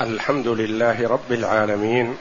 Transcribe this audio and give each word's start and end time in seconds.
الحمد 0.00 0.48
لله 0.48 1.08
رب 1.08 1.32
العالمين 1.32 2.14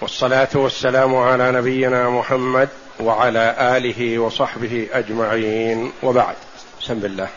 والصلاة 0.00 0.48
والسلام 0.54 1.16
على 1.16 1.52
نبينا 1.52 2.10
محمد 2.10 2.68
وعلى 3.00 3.54
آله 3.76 4.18
وصحبه 4.18 4.86
أجمعين. 4.92 5.92
وبعد 6.02 6.34
بسم 6.80 6.92
الله. 6.92 7.28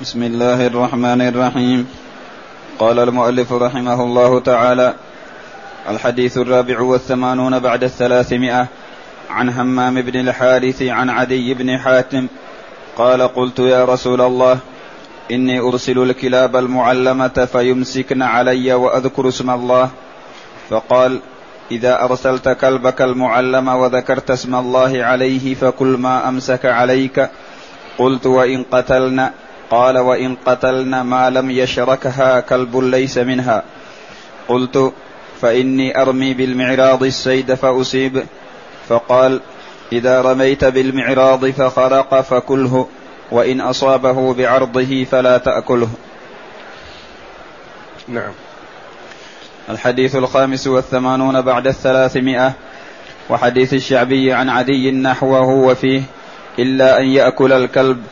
بسم 0.00 0.22
الله 0.22 0.66
الرحمن 0.66 1.22
الرحيم. 1.22 1.88
قال 2.78 2.98
المؤلف 2.98 3.52
رحمه 3.52 4.02
الله 4.02 4.40
تعالى 4.40 4.94
الحديث 5.88 6.38
الرابع 6.38 6.80
والثمانون 6.80 7.58
بعد 7.58 7.84
الثلاثمائة 7.84 8.66
عن 9.30 9.50
همام 9.50 10.02
بن 10.02 10.28
الحارث 10.28 10.82
عن 10.82 11.10
عدي 11.10 11.54
بن 11.54 11.78
حاتم 11.78 12.26
قال 12.96 13.22
قلت 13.22 13.58
يا 13.58 13.84
رسول 13.84 14.20
الله 14.20 14.58
إني 15.30 15.60
أرسل 15.60 15.98
الكلاب 15.98 16.56
المعلمة 16.56 17.48
فيمسكن 17.52 18.22
علي 18.22 18.74
وأذكر 18.74 19.28
اسم 19.28 19.50
الله. 19.50 19.90
فقال 20.70 21.20
إذا 21.70 22.04
أرسلت 22.04 22.48
كلبك 22.48 23.02
المعلم 23.02 23.68
وذكرت 23.68 24.30
اسم 24.30 24.54
الله 24.54 25.04
عليه 25.04 25.54
فكل 25.54 25.86
ما 25.86 26.28
أمسك 26.28 26.66
عليك. 26.66 27.30
قلت 27.98 28.26
وإن 28.26 28.64
قتلن. 28.72 29.30
قال 29.70 29.98
وإن 29.98 30.36
قتلن 30.46 31.00
ما 31.00 31.30
لم 31.30 31.50
يشركها 31.50 32.40
كلب 32.40 32.76
ليس 32.76 33.18
منها. 33.18 33.62
قلت 34.48 34.92
فإني 35.40 36.02
أرمي 36.02 36.34
بالمعراض 36.34 37.02
السيد 37.02 37.54
فأصيب. 37.54 38.22
فقال 38.88 39.40
إذا 39.92 40.22
رميت 40.22 40.64
بالمعراض 40.64 41.46
فخرق 41.46 42.20
فكله. 42.20 42.86
وإن 43.30 43.60
أصابه 43.60 44.34
بعرضه 44.34 45.04
فلا 45.04 45.38
تأكله. 45.38 45.88
نعم. 48.08 48.32
الحديث 49.68 50.16
الخامس 50.16 50.66
والثمانون 50.66 51.40
بعد 51.40 51.66
الثلاثمائة 51.66 52.52
وحديث 53.30 53.74
الشعبي 53.74 54.32
عن 54.32 54.48
عدي 54.48 54.90
نحوه 54.90 55.48
وفيه 55.48 56.02
إلا 56.58 57.00
أن 57.00 57.06
يأكل 57.06 57.52
الكلب 57.52 58.02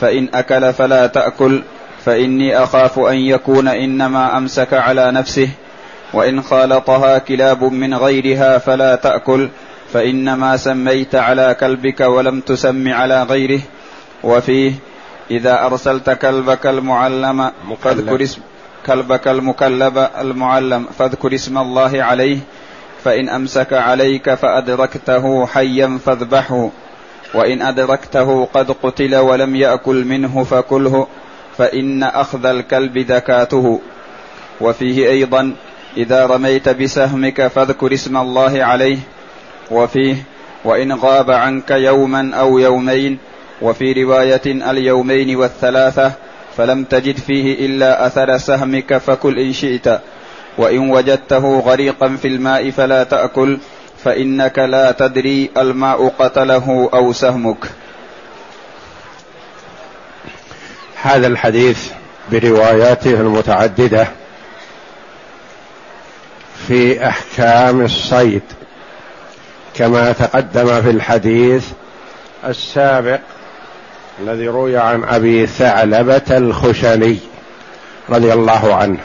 فإن 0.00 0.28
أكل 0.34 0.72
فلا 0.72 1.06
تأكل 1.06 1.62
فإني 2.04 2.62
أخاف 2.62 2.98
أن 2.98 3.16
يكون 3.16 3.68
إنما 3.68 4.36
أمسك 4.36 4.74
على 4.74 5.10
نفسه 5.12 5.48
وإن 6.12 6.42
خالطها 6.42 7.18
كلاب 7.18 7.64
من 7.64 7.94
غيرها 7.94 8.58
فلا 8.58 8.94
تأكل 8.94 9.48
فإنما 9.92 10.56
سميت 10.56 11.14
على 11.14 11.56
كلبك 11.60 12.00
ولم 12.00 12.40
تسم 12.40 12.92
على 12.92 13.22
غيره 13.22 13.60
وفيه 14.24 14.72
إذا 15.30 15.66
أرسلت 15.66 16.10
كلبك 16.10 16.66
المعلم 16.66 17.50
فاذكر 17.82 18.22
اسم 18.22 18.40
كلبك 18.86 19.28
المكلب 19.28 20.08
المعلم 20.20 20.86
فاذكر 20.98 21.34
اسم 21.34 21.58
الله 21.58 22.02
عليه 22.02 22.38
فإن 23.04 23.28
أمسك 23.28 23.72
عليك 23.72 24.34
فأدركته 24.34 25.46
حيا 25.46 25.98
فاذبحه 26.06 26.70
وإن 27.34 27.62
أدركته 27.62 28.48
قد 28.54 28.70
قتل 28.70 29.16
ولم 29.16 29.56
يأكل 29.56 30.04
منه 30.04 30.44
فكله 30.44 31.06
فإن 31.58 32.02
أخذ 32.02 32.46
الكلب 32.46 32.98
ذكاته 32.98 33.80
وفيه 34.60 35.08
أيضا 35.08 35.54
إذا 35.96 36.26
رميت 36.26 36.68
بسهمك 36.68 37.46
فاذكر 37.46 37.94
اسم 37.94 38.16
الله 38.16 38.64
عليه 38.64 38.98
وفيه 39.70 40.16
وإن 40.64 40.92
غاب 40.92 41.30
عنك 41.30 41.70
يوما 41.70 42.34
أو 42.34 42.58
يومين 42.58 43.18
وفي 43.62 44.04
رواية 44.04 44.42
اليومين 44.46 45.36
والثلاثة 45.36 46.12
فلم 46.56 46.84
تجد 46.84 47.18
فيه 47.18 47.66
إلا 47.66 48.06
أثر 48.06 48.38
سهمك 48.38 48.96
فكل 48.96 49.38
إن 49.38 49.52
شئت. 49.52 50.00
وإن 50.58 50.90
وجدته 50.90 51.58
غريقا 51.58 52.16
في 52.22 52.28
الماء 52.28 52.70
فلا 52.70 53.04
تأكل 53.04 53.58
فإنك 54.04 54.58
لا 54.58 54.92
تدري 54.92 55.50
الماء 55.56 56.08
قتله 56.18 56.90
أو 56.94 57.12
سهمك. 57.12 57.64
هذا 61.02 61.26
الحديث 61.26 61.90
برواياته 62.32 63.10
المتعددة 63.10 64.08
في 66.68 67.06
أحكام 67.08 67.80
الصيد 67.80 68.42
كما 69.74 70.12
تقدم 70.12 70.82
في 70.82 70.90
الحديث 70.90 71.66
السابق. 72.44 73.20
الذي 74.22 74.48
روي 74.48 74.76
عن 74.76 75.04
أبي 75.04 75.46
ثعلبة 75.46 76.22
الخشني 76.30 77.18
رضي 78.08 78.32
الله 78.32 78.74
عنه. 78.74 78.98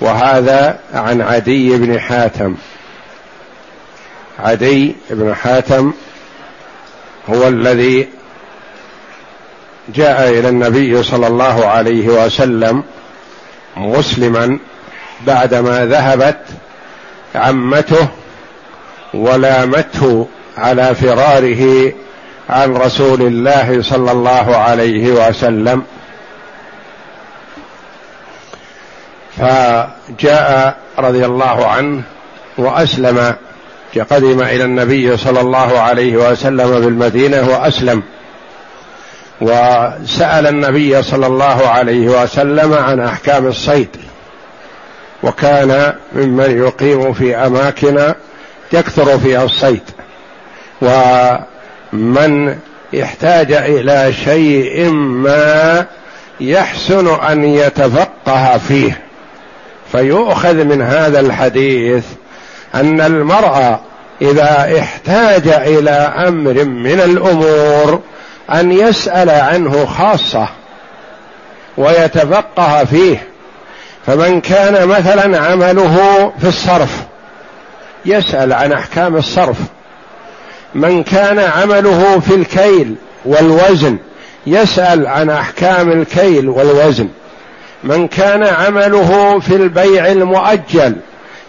وهذا 0.00 0.78
عن 0.94 1.20
عدي 1.20 1.76
بن 1.78 2.00
حاتم. 2.00 2.54
عدي 4.38 4.96
بن 5.10 5.34
حاتم 5.34 5.92
هو 7.30 7.48
الذي 7.48 8.08
جاء 9.94 10.28
إلى 10.28 10.48
النبي 10.48 11.02
صلى 11.02 11.26
الله 11.26 11.66
عليه 11.66 12.08
وسلم 12.08 12.84
مسلما 13.76 14.58
بعدما 15.26 15.86
ذهبت 15.86 16.40
عمته 17.34 18.08
ولامته 19.14 20.28
على 20.58 20.94
فراره 20.94 21.92
عن 22.52 22.76
رسول 22.76 23.22
الله 23.22 23.82
صلى 23.82 24.12
الله 24.12 24.56
عليه 24.56 25.28
وسلم. 25.28 25.82
فجاء 29.36 30.76
رضي 30.98 31.26
الله 31.26 31.66
عنه 31.66 32.02
وأسلم 32.58 33.34
قدم 34.10 34.42
إلى 34.42 34.64
النبي 34.64 35.16
صلى 35.16 35.40
الله 35.40 35.80
عليه 35.80 36.16
وسلم 36.16 36.80
بالمدينة 36.80 37.48
وأسلم. 37.48 38.02
وسأل 39.40 40.46
النبي 40.46 41.02
صلى 41.02 41.26
الله 41.26 41.68
عليه 41.68 42.22
وسلم 42.22 42.74
عن 42.74 43.00
أحكام 43.00 43.46
الصيد. 43.46 43.96
وكان 45.22 45.94
ممن 46.12 46.58
يقيم 46.66 47.12
في 47.12 47.36
أماكن 47.36 48.14
يكثر 48.72 49.18
فيها 49.18 49.44
الصيد. 49.44 49.82
و 50.82 50.88
من 51.92 52.56
احتاج 53.02 53.52
إلى 53.52 54.12
شيء 54.12 54.90
ما 54.92 55.86
يحسن 56.40 57.14
أن 57.14 57.44
يتفقه 57.44 58.58
فيه. 58.58 59.00
فيؤخذ 59.92 60.54
من 60.54 60.82
هذا 60.82 61.20
الحديث 61.20 62.04
أن 62.74 63.00
المرء 63.00 63.76
إذا 64.22 64.78
احتاج 64.78 65.48
إلى 65.48 65.90
أمر 66.28 66.64
من 66.64 67.00
الأمور 67.00 68.00
أن 68.50 68.72
يسأل 68.72 69.30
عنه 69.30 69.86
خاصة 69.86 70.48
ويتفقه 71.76 72.84
فيه. 72.84 73.26
فمن 74.06 74.40
كان 74.40 74.88
مثلا 74.88 75.38
عمله 75.40 76.32
في 76.40 76.48
الصرف 76.48 77.02
يسأل 78.04 78.52
عن 78.52 78.72
أحكام 78.72 79.16
الصرف. 79.16 79.56
من 80.74 81.02
كان 81.02 81.38
عمله 81.38 82.20
في 82.20 82.34
الكيل 82.34 82.94
والوزن 83.24 83.98
يسأل 84.46 85.06
عن 85.06 85.30
أحكام 85.30 85.92
الكيل 85.92 86.48
والوزن. 86.48 87.08
من 87.84 88.08
كان 88.08 88.44
عمله 88.44 89.40
في 89.40 89.56
البيع 89.56 90.06
المؤجل 90.06 90.96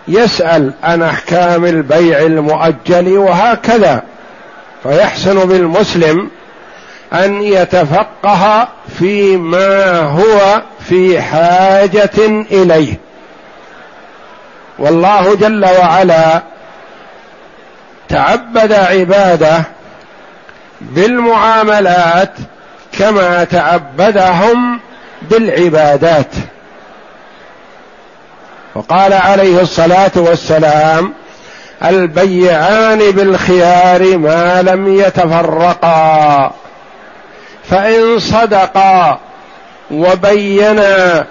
يسأل 0.07 0.73
عن 0.83 1.03
أحكام 1.03 1.65
البيع 1.65 2.19
المؤجل 2.19 3.17
وهكذا. 3.17 4.03
فيحسن 4.83 5.47
بالمسلم 5.47 6.29
أن 7.13 7.41
يتفقه 7.41 8.67
فيما 8.99 9.99
هو 9.99 10.61
في 10.89 11.21
حاجة 11.21 12.45
إليه. 12.51 12.99
والله 14.79 15.35
جل 15.35 15.65
وعلا 15.65 16.52
تعبد 18.13 18.73
عباده 18.73 19.63
بالمعاملات 20.81 22.33
كما 22.99 23.43
تعبدهم 23.43 24.79
بالعبادات. 25.21 26.35
وقال 28.75 29.13
عليه 29.13 29.61
الصلاة 29.61 30.11
والسلام 30.15 31.13
البيعان 31.85 33.11
بالخيار 33.11 34.17
ما 34.17 34.61
لم 34.61 34.99
يتفرقا 34.99 36.51
فإن 37.69 38.19
صدقا 38.19 39.19
وبينا 39.91 41.25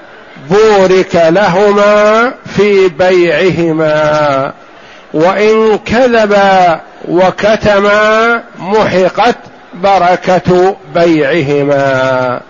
بورك 0.50 1.14
لهما 1.14 2.32
في 2.56 2.88
بيعهما. 2.88 4.52
وإن 5.14 5.79
كذبا 5.79 6.81
وكتما 7.09 8.43
محقت 8.59 9.37
بركة 9.75 10.76
بيعهما. 10.94 12.41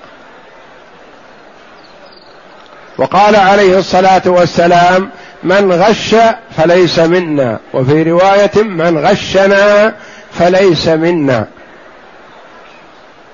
وقال 2.99 3.37
عليه 3.37 3.79
الصلاة 3.79 4.23
والسلام 4.27 5.11
من 5.43 5.73
غش 5.73 6.15
فليس 6.57 6.99
منا. 6.99 7.59
وفي 7.75 8.03
رواية 8.03 8.63
من 8.63 8.99
غشنا 8.99 9.95
فليس 10.33 10.89
منا. 10.89 11.47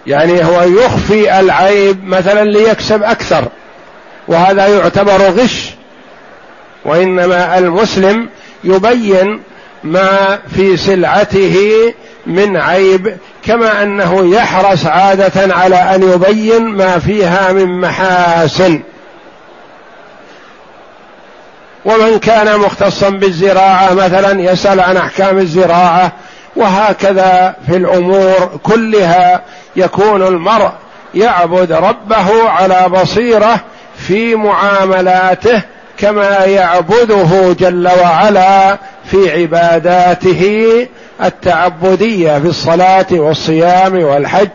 يعني 0.07 0.45
هو 0.45 0.63
يخفي 0.63 1.41
العيب 1.41 2.05
مثلا 2.05 2.45
ليكسب 2.45 3.03
أكثر. 3.03 3.45
وهذا 4.29 4.67
يعتبر 4.67 5.23
غش. 5.23 5.71
وإنما 6.85 7.59
المسلم 7.59 8.29
يبين 8.65 9.43
ما 9.85 10.39
في 10.55 10.77
سلعته 10.77 11.57
من 12.27 12.57
عيب 12.57 13.17
كما 13.45 13.83
أنه 13.83 14.35
يحرص 14.35 14.87
عادة 14.87 15.55
على 15.55 15.77
أن 15.77 16.03
يبين 16.03 16.65
ما 16.65 16.99
فيها 16.99 17.53
من 17.53 17.81
محاسن. 17.81 18.83
ومن 21.85 22.19
كان 22.19 22.59
مختصا 22.59 23.09
بالزراعة 23.09 23.95
مثلا 23.95 24.41
يسأل 24.41 24.81
عن 24.81 24.97
أحكام 24.97 25.39
الزراعة 25.39 26.13
وهكذا 26.57 27.57
في 27.67 27.77
الأمور 27.77 28.61
كلها 28.63 29.43
يكون 29.77 30.23
المرء 30.23 30.71
يعبد 31.15 31.73
ربه 31.73 32.49
على 32.49 32.89
بصيرة 32.89 33.61
في 33.99 34.35
معاملاته 34.35 35.63
كما 35.99 36.45
يعبده 36.45 37.53
جل 37.59 37.89
وعلا 38.03 38.79
في 39.11 39.31
عباداته 39.31 40.87
التعبدية 41.25 42.39
في 42.39 42.47
الصلاة 42.47 43.07
والصيام 43.13 44.03
والحج. 44.03 44.49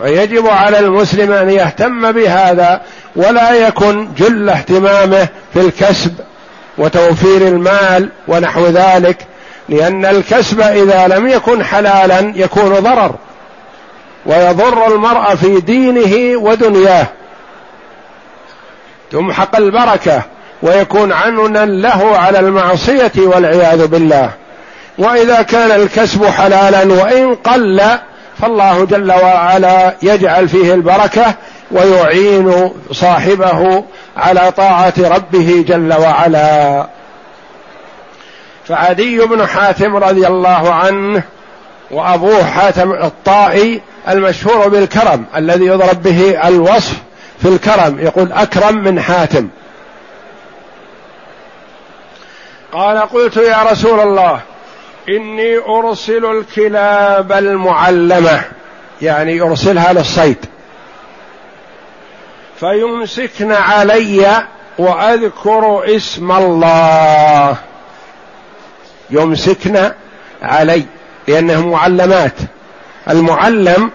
ويجب 0.00 0.46
على 0.46 0.78
المسلم 0.78 1.32
أن 1.32 1.50
يهتم 1.50 2.12
بهذا 2.12 2.80
ولا 3.16 3.54
يكن 3.66 4.08
جل 4.18 4.48
اهتمامه 4.48 5.28
في 5.54 5.60
الكسب 5.60 6.12
وتوفير 6.78 7.48
المال 7.48 8.08
ونحو 8.28 8.66
ذلك 8.66 9.16
لأن 9.68 10.04
الكسب 10.04 10.60
إذا 10.60 11.06
لم 11.08 11.28
يكن 11.28 11.64
حلالا 11.64 12.32
يكون 12.34 12.74
ضرر. 12.74 13.14
ويضر 14.26 14.94
المرء 14.94 15.34
في 15.34 15.60
دينه 15.60 16.38
ودنياه. 16.38 17.06
تمحق 19.10 19.56
البركة 19.56 20.22
ويكون 20.62 21.12
عنا 21.12 21.64
له 21.64 22.16
على 22.16 22.38
المعصية 22.38 23.12
والعياذ 23.16 23.86
بالله. 23.86 24.30
وإذا 24.98 25.42
كان 25.42 25.70
الكسب 25.70 26.24
حلالا 26.24 26.94
وإن 26.94 27.34
قل 27.34 27.80
فالله 28.42 28.84
جل 28.84 29.12
وعلا 29.12 29.94
يجعل 30.02 30.48
فيه 30.48 30.74
البركة 30.74 31.34
ويعين 31.70 32.70
صاحبه 32.92 33.84
على 34.16 34.52
طاعة 34.52 34.94
ربه 34.98 35.64
جل 35.68 35.94
وعلا. 35.94 36.86
فعدي 38.68 39.18
بن 39.18 39.46
حاتم 39.46 39.96
رضي 39.96 40.26
الله 40.26 40.74
عنه 40.74 41.22
وأبوه 41.90 42.44
حاتم 42.44 42.92
الطائي 42.92 43.80
المشهور 44.08 44.68
بالكرم 44.68 45.24
الذي 45.36 45.64
يضرب 45.64 46.02
به 46.02 46.48
الوصف 46.48 46.96
في 47.42 47.48
الكرم 47.48 47.98
يقول 48.00 48.32
أكرم 48.32 48.74
من 48.76 49.00
حاتم. 49.00 49.48
قال 52.72 52.98
قلت 52.98 53.36
يا 53.36 53.62
رسول 53.62 54.00
الله 54.00 54.40
إني 55.08 55.56
أرسل 55.56 56.24
الكلاب 56.24 57.32
المعلمة 57.32 58.44
يعني 59.02 59.40
ارسلها 59.40 59.92
للصيد. 59.92 60.36
فيمسكن 62.60 63.52
علي 63.52 64.46
وأذكر 64.78 65.96
اسم 65.96 66.32
الله. 66.32 67.56
يمسكن 69.10 69.90
علي 70.42 70.84
لأنه 71.28 71.66
معلمات. 71.66 72.34
المعلم 73.10 73.90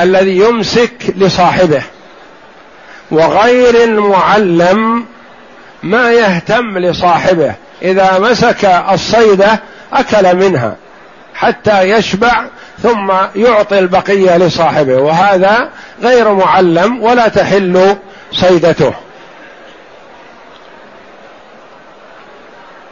الذي 0.00 0.38
يمسك 0.38 1.14
لصاحبه. 1.16 1.82
وغير 3.10 3.84
المعلم 3.84 5.04
ما 5.82 6.12
يهتم 6.12 6.78
لصاحبه. 6.78 7.54
إذا 7.82 8.18
مسك 8.18 8.64
الصيدة 8.64 9.60
أكل 9.92 10.36
منها 10.36 10.76
حتى 11.34 11.82
يشبع 11.82 12.44
ثم 12.82 13.12
يعطي 13.36 13.78
البقية 13.78 14.36
لصاحبه. 14.36 14.96
وهذا 14.96 15.68
غير 16.02 16.34
معلم 16.34 17.02
ولا 17.02 17.28
تحل 17.28 17.96
صيدته. 18.32 18.92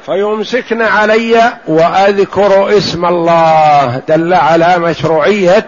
فيمسكن 0.07 0.83
علي 0.83 1.53
وأذكر 1.67 2.79
اسم 2.79 3.05
الله. 3.05 4.03
دل 4.09 4.35
على 4.35 4.79
مشروعية 4.79 5.67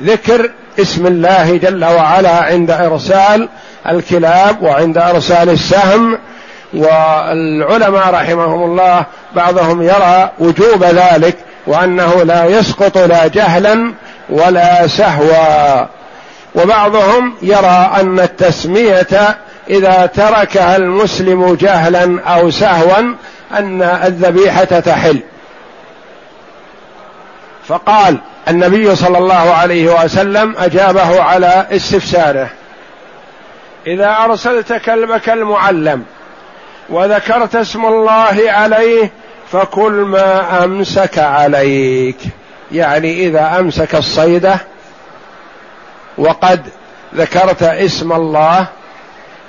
ذكر 0.00 0.50
اسم 0.80 1.06
الله 1.06 1.56
جل 1.56 1.84
وعلا 1.84 2.44
عند 2.44 2.70
إرسال 2.70 3.48
الكلاب 3.90 4.62
وعند 4.62 4.98
أرسال 4.98 5.50
السهم 5.50 6.18
والعلماء 6.74 8.10
رحمهم 8.10 8.70
الله 8.70 9.04
بعضهم 9.36 9.82
يرى 9.82 10.30
وجوب 10.38 10.84
ذلك 10.84 11.36
وأنه 11.66 12.22
لا 12.22 12.44
يسقط 12.44 12.98
لا 12.98 13.26
جهلا 13.26 13.94
ولا 14.30 14.86
سهوا. 14.86 15.86
وبعضهم 16.54 17.34
يرى 17.42 17.90
أن 18.00 18.20
التسمية 18.20 19.36
إذا 19.70 20.06
تركها 20.06 20.76
المسلم 20.76 21.54
جهلا 21.54 22.20
أو 22.26 22.50
سهوا 22.50 23.14
أن 23.58 23.82
الذبيحة 23.82 24.64
تحل. 24.64 25.20
فقال 27.68 28.18
النبي 28.48 28.96
صلى 28.96 29.18
الله 29.18 29.54
عليه 29.54 30.04
وسلم 30.04 30.54
أجابه 30.58 31.22
على 31.22 31.66
استفساره. 31.72 32.48
إذا 33.86 34.16
ارسلت 34.24 34.72
كلبك 34.72 35.28
المعلم 35.28 36.04
وذكرت 36.88 37.56
اسم 37.56 37.86
الله 37.86 38.42
عليه 38.46 39.10
فكل 39.52 39.92
ما 39.92 40.64
أمسك 40.64 41.18
عليك. 41.18 42.16
يعني 42.72 43.26
إذا 43.26 43.60
أمسك 43.60 43.94
الصيدة 43.94 44.58
وقد 46.18 46.62
ذكرت 47.14 47.62
اسم 47.62 48.12
الله 48.12 48.66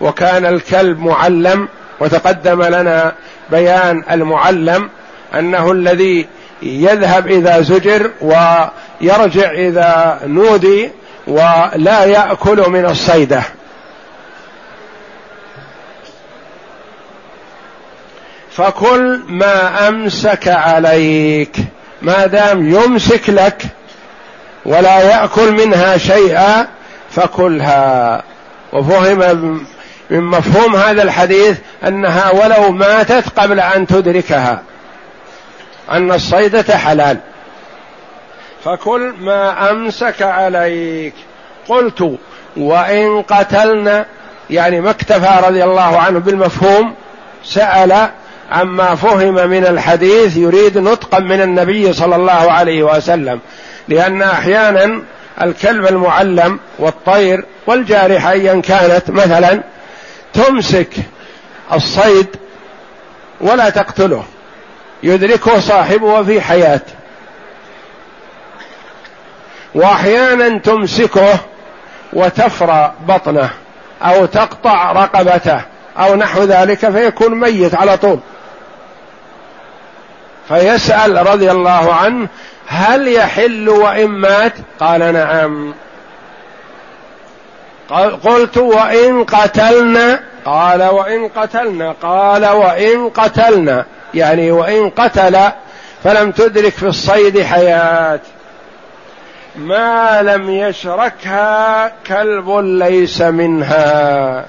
وكان 0.02 0.46
الكلب 0.46 1.00
معلم 1.00 1.68
وتقدم 2.00 2.64
لنا 2.64 3.14
بيان 3.52 4.04
المعلم 4.12 4.90
أنه 5.36 5.72
الذي 5.72 6.28
يذهب 6.62 7.28
إذا 7.28 7.62
زجر 7.62 8.12
ويرجع 8.22 9.52
إذا 9.52 10.20
نودي 10.26 10.92
ولا 11.28 12.06
يأكل 12.06 12.70
من 12.70 12.86
الصيدة. 12.86 13.44
فكل 18.58 19.22
ما 19.28 19.88
أمسك 19.88 20.48
عليك 20.48 21.58
ما 22.02 22.26
دام 22.26 22.70
يمسك 22.70 23.30
لك 23.30 23.64
ولا 24.66 25.02
يأكل 25.02 25.52
منها 25.52 25.98
شيئا 25.98 26.68
فكلها. 27.10 28.24
وفهم 28.74 29.60
من 30.10 30.24
مفهوم 30.24 30.76
هذا 30.76 31.04
الحديث 31.04 31.58
أنها 31.88 32.32
ولو 32.32 32.72
ماتت 32.72 33.40
قبل 33.40 33.60
أن 33.60 33.88
تدركها 33.88 34.62
أن 35.92 36.12
الصيدة 36.12 36.78
حلال. 36.78 37.18
فكل 38.64 39.14
ما 39.20 39.72
أمسك 39.72 40.22
عليك. 40.22 41.14
قلت 41.68 42.18
وإن 42.58 43.22
قتلنا 43.22 44.06
يعني 44.50 44.82
ما 44.82 44.90
اكتفى 44.90 45.48
رضي 45.48 45.64
الله 45.64 46.00
عنه 46.00 46.20
بالمفهوم 46.20 46.96
سأل 47.44 48.10
عما 48.52 48.96
فهم 48.96 49.50
من 49.50 49.66
الحديث 49.66 50.38
يريد 50.38 50.78
نطقا 50.78 51.20
من 51.20 51.42
النبي 51.42 51.94
صلى 51.94 52.16
الله 52.16 52.52
عليه 52.52 52.84
وسلم. 52.84 53.40
لأن 53.88 54.22
أحيانا 54.22 55.02
الكلب 55.42 55.88
المعلم 55.88 56.60
والطير 56.80 57.46
والجارحه 57.68 58.32
ايا 58.32 58.62
كانت 58.62 59.10
مثلا 59.10 59.64
تمسك 60.34 60.94
الصيد 61.74 62.28
ولا 63.42 63.70
تقتله. 63.70 64.24
يدركه 65.04 65.60
صاحبه 65.60 66.24
في 66.24 66.42
حياة. 66.42 66.82
وأحيانا 69.76 70.60
تمسكه 70.60 71.40
وتفرى 72.14 72.94
بطنه 73.08 73.50
أو 74.02 74.26
تقطع 74.26 74.92
رقبته 74.92 75.62
أو 75.98 76.16
نحو 76.16 76.44
ذلك 76.44 76.90
فيكون 76.90 77.40
ميت 77.40 77.76
على 77.76 77.98
طول. 77.98 78.20
فيسأل 80.48 81.28
رضي 81.28 81.52
الله 81.52 81.94
عنه 81.94 82.28
هل 82.68 83.08
يحل 83.08 83.70
وإن 83.70 84.08
مات؟ 84.08 84.54
قال 84.80 85.14
نعم. 85.14 85.74
قلت 88.24 88.58
وإن 88.58 89.24
قتلنا؟ 89.24 90.20
قال 90.46 90.84
وإن 90.84 91.28
قتلنا. 91.28 91.96
قال 92.02 92.46
وإن 92.46 93.10
قتلنا. 93.10 93.86
يعني 94.14 94.52
وإن 94.52 94.90
قتل 94.90 95.38
فلم 96.04 96.32
تدرك 96.32 96.74
في 96.74 96.88
الصيد 96.88 97.42
حياة. 97.42 98.20
ما 99.56 100.22
لم 100.22 100.50
يشركها 100.50 101.92
كلب 102.08 102.50
ليس 102.60 103.22
منها. 103.22 104.46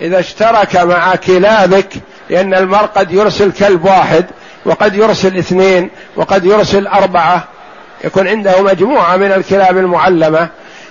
إذا 0.00 0.18
اشترك 0.18 0.76
مع 0.76 1.14
كلابك 1.16 1.88
لأن 2.30 2.54
المرء 2.54 2.86
قد 2.86 3.12
يرسل 3.12 3.52
كلب 3.52 3.84
واحد 3.84 4.26
وقد 4.64 4.94
يرسل 4.94 5.38
اثنين 5.38 5.90
وقد 6.16 6.44
يرسل 6.44 6.86
أربعة 6.86 7.44
يكون 8.04 8.28
عنده 8.28 8.62
مجموعة 8.62 9.16
من 9.16 9.32
الكلاب 9.32 9.78
المعلمة 9.78 10.48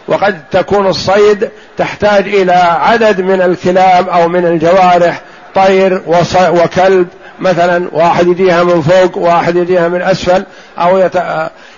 وقد 0.07 0.43
تكون 0.51 0.87
الصيد 0.87 1.49
تحتاج 1.77 2.27
إلى 2.27 2.53
عدد 2.81 3.21
من 3.21 3.41
الكلاب 3.41 4.09
أو 4.09 4.27
من 4.27 4.45
الجوارح 4.45 5.21
طير 5.55 6.01
وكلب 6.37 7.07
مثلا 7.39 7.89
واحد 7.91 8.27
يجيها 8.27 8.63
من 8.63 8.81
فوق 8.81 9.17
واحد 9.17 9.55
يجيها 9.55 9.87
من 9.87 10.01
أسفل 10.01 10.45
أو 10.79 11.09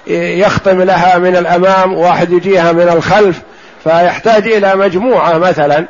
يخطم 0.08 0.82
لها 0.82 1.18
من 1.18 1.36
الأمام 1.36 1.94
واحد 1.94 2.32
يجيها 2.32 2.72
من 2.72 2.90
الخلف 2.90 3.42
فيحتاج 3.84 4.48
إلى 4.48 4.76
مجموعة 4.76 5.38
مثلا. 5.38 5.86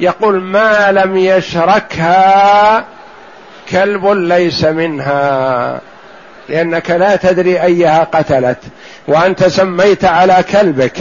يقول 0.00 0.40
ما 0.40 0.92
لم 0.92 1.16
يشركها 1.16 2.84
كلب 3.70 4.06
ليس 4.06 4.64
منها 4.64 5.80
لأنك 6.48 6.90
لا 6.90 7.16
تدري 7.16 7.62
أيها 7.62 8.04
قتلت 8.04 8.58
وأنت 9.08 9.44
سميت 9.44 10.04
على 10.04 10.44
كلبك 10.52 10.96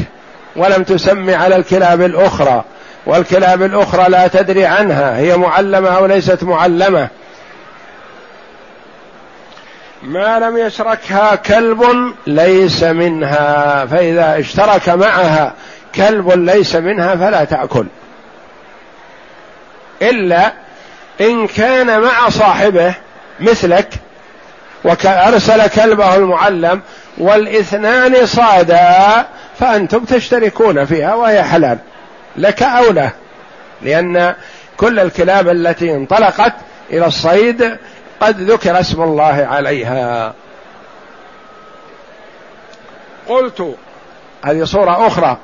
ولم 0.55 0.83
تسمي 0.83 1.33
على 1.33 1.55
الكلاب 1.55 2.01
الأخرى 2.01 2.63
والكلاب 3.05 3.63
الأخرى 3.63 4.09
لا 4.09 4.27
تدري 4.27 4.65
عنها 4.65 5.17
هي 5.17 5.37
معلمة 5.37 5.89
أو 5.89 6.05
ليست 6.05 6.43
معلمة. 6.43 7.07
ما 10.03 10.39
لم 10.39 10.57
يشركها 10.57 11.35
كلب 11.35 12.13
ليس 12.27 12.83
منها 12.83 13.85
فإذا 13.85 14.39
اشترك 14.39 14.89
معها 14.89 15.53
كلب 15.95 16.29
ليس 16.29 16.75
منها 16.75 17.15
فلا 17.15 17.43
تأكل. 17.43 17.85
إلا 20.01 20.53
إن 21.21 21.47
كان 21.47 22.01
مع 22.01 22.29
صاحبه 22.29 22.93
مثلك 23.39 23.89
وأرسل 24.83 25.67
كلبه 25.67 26.15
المعلم 26.15 26.81
والإثنان 27.17 28.25
صادا 28.25 29.25
فأنتم 29.59 30.05
تشتركون 30.05 30.85
فيها 30.85 31.13
وهي 31.13 31.43
حلال. 31.43 31.77
لك 32.37 32.63
أو 32.63 32.91
له. 32.91 33.11
لأن 33.81 34.35
كل 34.77 34.99
الكلاب 34.99 35.49
التي 35.49 35.91
انطلقت 35.91 36.53
إلى 36.91 37.05
الصيد 37.05 37.77
قد 38.19 38.51
ذكر 38.51 38.79
اسم 38.79 39.01
الله 39.01 39.47
عليها. 39.51 40.33
قلت 43.27 43.75
هذه 44.45 44.63
صورة 44.63 45.07
أخرى 45.07 45.37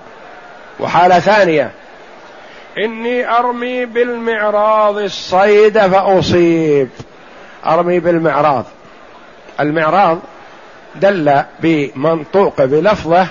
وحالة 0.80 1.20
ثانية. 1.20 1.72
إني 2.78 3.30
أرمي 3.30 3.86
بالمعراض 3.86 4.98
الصيد 4.98 5.80
فأصيب. 5.80 6.90
أرمي 7.66 8.00
بالمعراض. 8.00 8.66
المعراض 9.60 10.20
دل 10.96 11.44
بمنطوق 11.60 12.66
بلفظه 12.66 13.28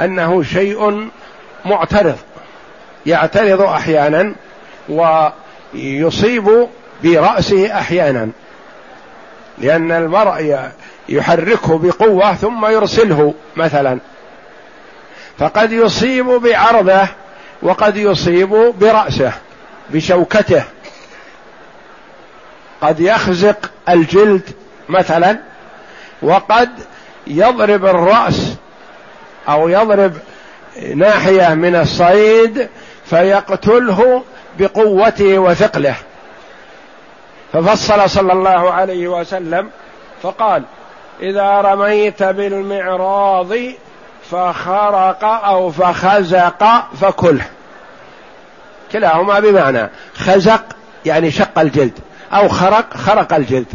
أنه 0.00 0.42
شيء 0.42 1.08
معترض 1.64 2.16
يعترض 3.06 3.60
أحيانا 3.60 4.34
ويصيب 4.88 6.68
برأسه 7.04 7.78
أحيانا 7.78 8.30
لأن 9.58 9.92
المرء 9.92 10.58
يحركه 11.08 11.78
بقوة 11.78 12.34
ثم 12.34 12.66
يرسله 12.66 13.34
مثلا. 13.56 13.98
فقد 15.38 15.72
يصيب 15.72 16.26
بعرضه 16.26 17.08
وقد 17.64 17.96
يصيب 17.96 18.74
برأسه 18.80 19.32
بشوكته. 19.90 20.62
قد 22.80 23.00
يخزق 23.00 23.70
الجلد 23.88 24.50
مثلا 24.88 25.38
وقد 26.22 26.70
يضرب 27.26 27.84
الرأس 27.84 28.54
أو 29.48 29.68
يضرب 29.68 30.12
ناحية 30.94 31.54
من 31.54 31.76
الصيد 31.76 32.68
فيقتله 33.04 34.22
بقوته 34.58 35.38
وثقله. 35.38 35.96
ففصل 37.52 38.10
صلى 38.10 38.32
الله 38.32 38.72
عليه 38.72 39.08
وسلم 39.08 39.70
فقال 40.22 40.62
إذا 41.20 41.60
رميت 41.60 42.22
بالمعراض 42.22 43.52
فخرق 44.30 45.24
أو 45.24 45.70
فخزق 45.70 46.84
فكله. 47.00 47.44
كلاهما 48.92 49.40
بمعنى 49.40 49.90
خزق 50.14 50.64
يعني 51.04 51.30
شق 51.30 51.58
الجلد 51.58 51.98
أو 52.32 52.48
خرق 52.48 52.96
خرق 52.96 53.34
الجلد. 53.34 53.66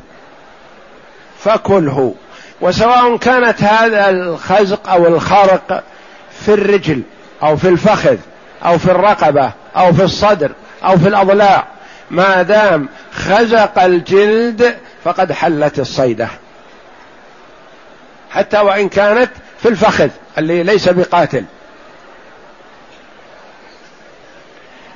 فكله. 1.39 2.15
وسواء 2.61 3.17
كانت 3.17 3.63
هذا 3.63 4.09
الخزق 4.09 4.89
أو 4.89 5.07
الخرق 5.07 5.83
في 6.31 6.53
الرجل 6.53 7.01
أو 7.43 7.57
في 7.57 7.69
الفخذ 7.69 8.17
أو 8.65 8.77
في 8.77 8.91
الرقبة 8.91 9.51
أو 9.75 9.93
في 9.93 10.03
الصدر 10.03 10.51
أو 10.85 10.97
في 10.97 11.07
الأضلاع 11.07 11.67
ما 12.11 12.41
دام 12.41 12.89
خزق 13.13 13.83
الجلد 13.83 14.77
فقد 15.03 15.31
حلت 15.31 15.79
الصيده. 15.79 16.27
حتى 18.31 18.59
وإن 18.59 18.89
كانت 18.89 19.31
في 19.61 19.69
الفخذ 19.69 20.09
اللي 20.37 20.63
ليس 20.63 20.89
بقاتل. 20.89 21.43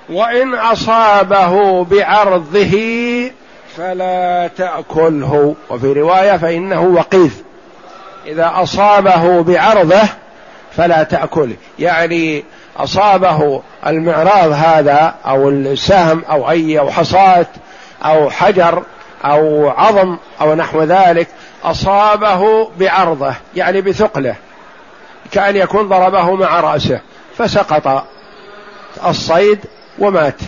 وإن 0.10 0.54
أصابه 0.56 1.84
بعرضه 1.84 2.72
فلا 3.78 4.50
تأكله. 4.58 5.56
وفي 5.70 5.94
رواية 5.94 6.38
فإنه 6.38 6.82
وقيذ 6.82 7.32
إذا 8.26 8.52
أصابه 8.56 9.44
بعرضه 9.44 10.02
فلا 10.78 11.04
تاكله 11.04 11.56
يعني 11.80 12.44
أصابه 12.78 13.62
المعراض 13.88 14.52
هذا 14.52 15.16
أو 15.26 15.50
السهم 15.50 16.24
أو 16.30 16.50
أي 16.50 16.80
أو 16.80 16.92
حصاه 16.92 17.46
أو 18.06 18.30
حجر 18.30 18.84
أو 19.26 19.70
عظم 19.70 20.18
أو 20.42 20.56
نحو 20.56 20.84
ذلك 20.84 21.28
أصابه 21.64 22.70
بعرضه 22.80 23.34
يعني 23.56 23.82
بثقله. 23.82 24.36
كأن 25.34 25.56
يكون 25.56 25.88
ضربه 25.88 26.36
مع 26.36 26.60
رأسه 26.60 27.00
فسقط 27.38 28.08
الصيد 29.06 29.60
ومات. 30.00 30.42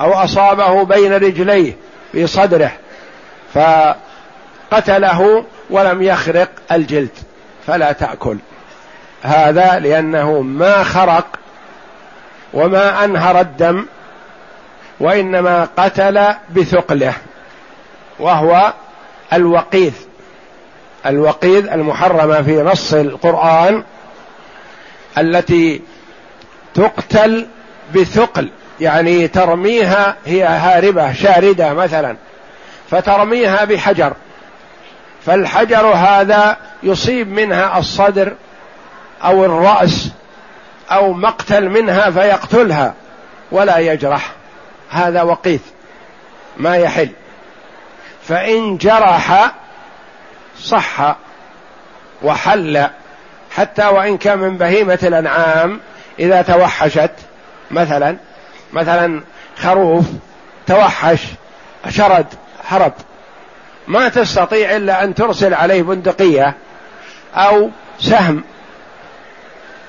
أو 0.00 0.12
أصابه 0.12 0.84
بين 0.84 1.12
رجليه 1.12 1.76
في 2.12 2.26
صدره 2.26 2.72
فقتله 3.54 5.44
ولم 5.70 6.02
يخرق 6.02 6.48
الجلد 6.72 7.18
فلا 7.66 7.92
تأكل. 7.92 8.38
هذا 9.22 9.78
لأنه 9.78 10.40
ما 10.40 10.84
خرق 10.84 11.26
وما 12.54 13.04
أنهر 13.04 13.40
الدم 13.40 13.86
وإنما 15.00 15.68
قتل 15.76 16.34
بثقله 16.50 17.14
وهو 18.18 18.72
الوقيذ 19.32 19.92
الوقيذ 21.06 21.68
المحرمة 21.68 22.42
في 22.42 22.62
نص 22.62 22.94
القرآن 22.94 23.84
التي 25.18 25.82
تقتل 26.74 27.46
بثقل 27.94 28.50
يعني 28.80 29.28
ترميها 29.28 30.16
هي 30.26 30.44
هاربة 30.44 31.12
شاردة 31.12 31.72
مثلا 31.72 32.16
فترميها 32.90 33.64
بحجر. 33.64 34.12
فالحجر 35.26 35.86
هذا 35.86 36.56
يصيب 36.82 37.28
منها 37.28 37.78
الصدر 37.78 38.34
أو 39.24 39.44
الرأس 39.44 40.10
أو 40.90 41.12
مقتل 41.12 41.68
منها 41.68 42.10
فيقتلها 42.10 42.94
ولا 43.52 43.78
يجرح. 43.78 44.32
هذا 44.90 45.22
وقيث 45.22 45.62
ما 46.56 46.76
يحل. 46.76 47.10
فإن 48.28 48.76
جرح 48.76 49.52
صح 50.62 51.16
وحل 52.22 52.86
حتى 53.50 53.86
وإن 53.86 54.18
كان 54.18 54.38
من 54.38 54.58
بهيمة 54.58 54.98
الأنعام 55.02 55.80
إذا 56.18 56.42
توحشت 56.42 57.10
مثلا 57.70 58.16
مثلا 58.72 59.20
خروف 59.56 60.04
توحش 60.66 61.22
شرد 61.88 62.26
هرب 62.68 62.92
ما 63.88 64.08
تستطيع 64.08 64.76
إلا 64.76 65.04
أن 65.04 65.14
ترسل 65.14 65.54
عليه 65.54 65.82
بندقية 65.82 66.54
أو 67.34 67.70
سهم 68.00 68.44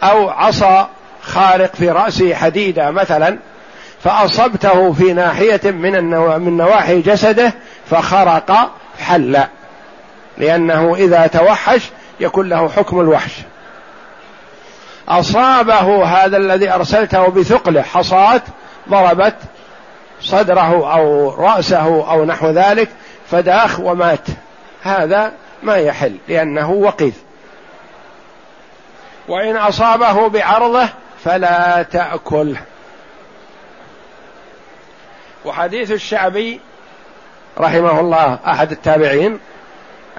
أو 0.03 0.29
عصا 0.29 0.89
خارق 1.21 1.75
في 1.75 1.89
رأسه 1.89 2.35
حديدة 2.35 2.91
مثلا 2.91 3.37
فأصبته 4.03 4.93
في 4.93 5.13
ناحية 5.13 5.71
من. 5.71 6.05
من 6.41 6.57
نواحي 6.57 7.01
جسده 7.01 7.53
فخرق 7.89 8.71
حل 8.99 9.43
لأنه 10.41 10.95
إذا 10.95 11.27
توحش 11.27 11.89
يكون 12.19 12.49
له 12.49 12.69
حكم 12.69 12.99
الوحش. 12.99 13.31
أصابه 15.09 16.05
هذا 16.05 16.37
الذي 16.37 16.71
أرسلته 16.71 17.27
بثقله 17.27 17.81
حصاة 17.81 18.41
ضربت 18.89 19.35
صدره 20.21 20.93
أو 20.93 21.29
رأسه 21.29 22.11
أو 22.11 22.25
نحو 22.25 22.49
ذلك 22.49 22.89
فداخ 23.31 23.79
ومات. 23.79 24.27
هذا 24.83 25.31
ما 25.63 25.75
يحل 25.75 26.17
لأنه 26.27 26.71
وقيف 26.71 27.15
وإن 29.27 29.57
أصابه 29.57 30.29
بعرضه 30.29 30.87
فلا 31.23 31.83
تأكل. 31.83 32.55
وحديث 35.45 35.91
الشعبي 35.91 36.59
رحمه 37.59 37.99
الله 37.99 38.39
أحد 38.47 38.71
التابعين 38.71 39.39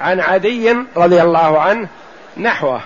عن 0.02 0.20
عدي 0.20 0.76
رضي 0.96 1.22
الله 1.22 1.60
عنه 1.60 1.88
نحوه 2.36 2.80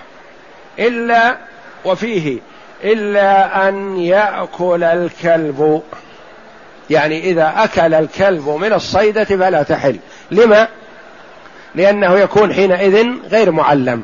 إلا 0.79 1.37
وفيه 1.85 2.39
إلا 2.83 3.69
أن 3.69 3.97
يأكل 3.97 4.83
الكلب. 4.83 5.81
يعني 6.89 7.19
إذا 7.19 7.53
أكل 7.57 7.93
الكلب 7.93 8.49
من 8.49 8.73
الصيدة 8.73 9.23
فلا 9.23 9.63
تحل. 9.63 9.99
لما؟ 10.31 10.67
لأنه 11.75 12.19
يكون 12.19 12.53
حينئذ 12.53 13.07
غير 13.29 13.51
معلم. 13.51 14.03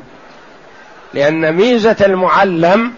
لأن 1.14 1.52
ميزة 1.52 1.96
المعلم 2.00 2.92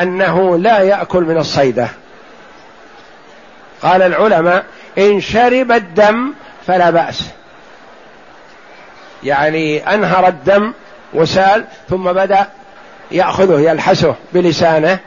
أنه 0.00 0.58
لا 0.58 0.78
يأكل 0.78 1.22
من 1.22 1.36
الصيدة. 1.36 1.88
قال 3.82 4.02
العلماء 4.02 4.64
إن 4.98 5.20
شرب 5.20 5.72
الدم 5.72 6.32
فلا 6.66 6.90
بأس. 6.90 7.39
يعني 9.24 9.94
أنهر 9.94 10.28
الدم 10.28 10.72
وسال 11.14 11.64
ثم 11.90 12.12
بدأ 12.12 12.46
يأخذه 13.10 13.70
يلحسه 13.70 14.14
بلسانه 14.32 14.98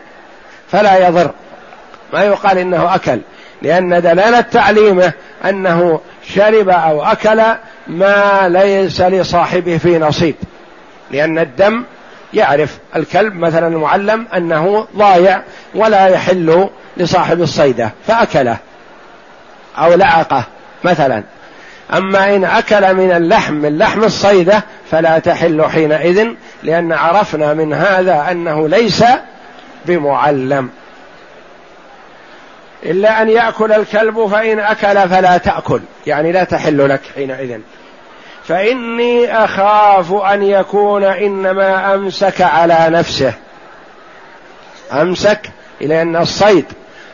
فلا 0.71 1.07
يضر. 1.07 1.31
ما 2.13 2.23
يقال 2.23 2.57
إنه 2.57 2.95
أكل 2.95 3.19
لأن 3.61 4.01
دلالة 4.01 4.41
تعليمه 4.41 5.13
أنه 5.45 5.99
شرب 6.27 6.69
أو 6.69 7.03
أكل 7.03 7.41
ما 7.87 8.49
ليس 8.49 9.01
لصاحبه 9.01 9.77
في 9.77 9.99
نصيب 9.99 10.35
لأن 11.11 11.39
الدم 11.39 11.83
يعرف 12.33 12.77
الكلب 12.95 13.35
مثلا 13.35 13.67
المعلم 13.67 14.27
أنه 14.37 14.87
ضايع 14.97 15.41
ولا 15.75 16.07
يحل 16.07 16.69
لصاحب 16.97 17.41
الصيدة 17.41 17.91
فأكله 18.07 18.57
أو 19.77 19.93
لعقه 19.93 20.43
مثلا. 20.83 21.23
أما 21.93 22.35
إن 22.35 22.43
أكل 22.43 22.93
من 22.93 23.11
اللحم 23.11 23.53
من 23.53 23.77
لحم 23.77 24.03
الصيدة 24.03 24.63
فلا 24.91 25.19
تحل 25.19 25.65
حينئذ 25.65 26.27
لأن 26.63 26.91
عرفنا 26.91 27.53
من 27.53 27.73
هذا 27.73 28.27
أنه 28.31 28.67
ليس 28.67 29.03
بمعلم. 29.85 30.69
إلا 32.85 33.21
أن 33.21 33.29
يأكل 33.29 33.71
الكلب 33.71 34.27
فإن 34.27 34.59
أكل 34.59 35.09
فلا 35.09 35.37
تأكل 35.37 35.81
يعني 36.07 36.31
لا 36.31 36.43
تحل 36.43 36.89
لك 36.89 37.01
حينئذ. 37.15 37.59
فإني 38.47 39.43
أخاف 39.43 40.13
أن 40.13 40.43
يكون 40.43 41.03
إنما 41.03 41.95
أمسك 41.95 42.41
على 42.41 42.85
نفسه. 42.89 43.33
أمسك 44.91 45.39
إلى 45.81 46.01
أن 46.01 46.15
الصيد 46.15 46.65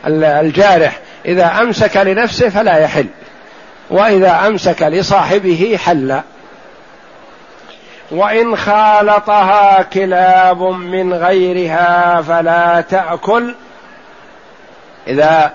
الجارح 0.06 0.98
إذا 1.26 1.46
أمسك 1.62 1.96
لنفسه 1.96 2.48
فلا 2.48 2.78
يحل. 2.78 3.06
وإذا 3.90 4.46
أمسك 4.46 4.82
لصاحبه 4.82 5.78
حل. 5.84 6.20
وإن 8.10 8.56
خالطها 8.56 9.82
كلاب 9.82 10.62
من 10.62 11.14
غيرها 11.14 12.22
فلا 12.22 12.80
تأكل. 12.80 13.54
إذا 15.06 15.52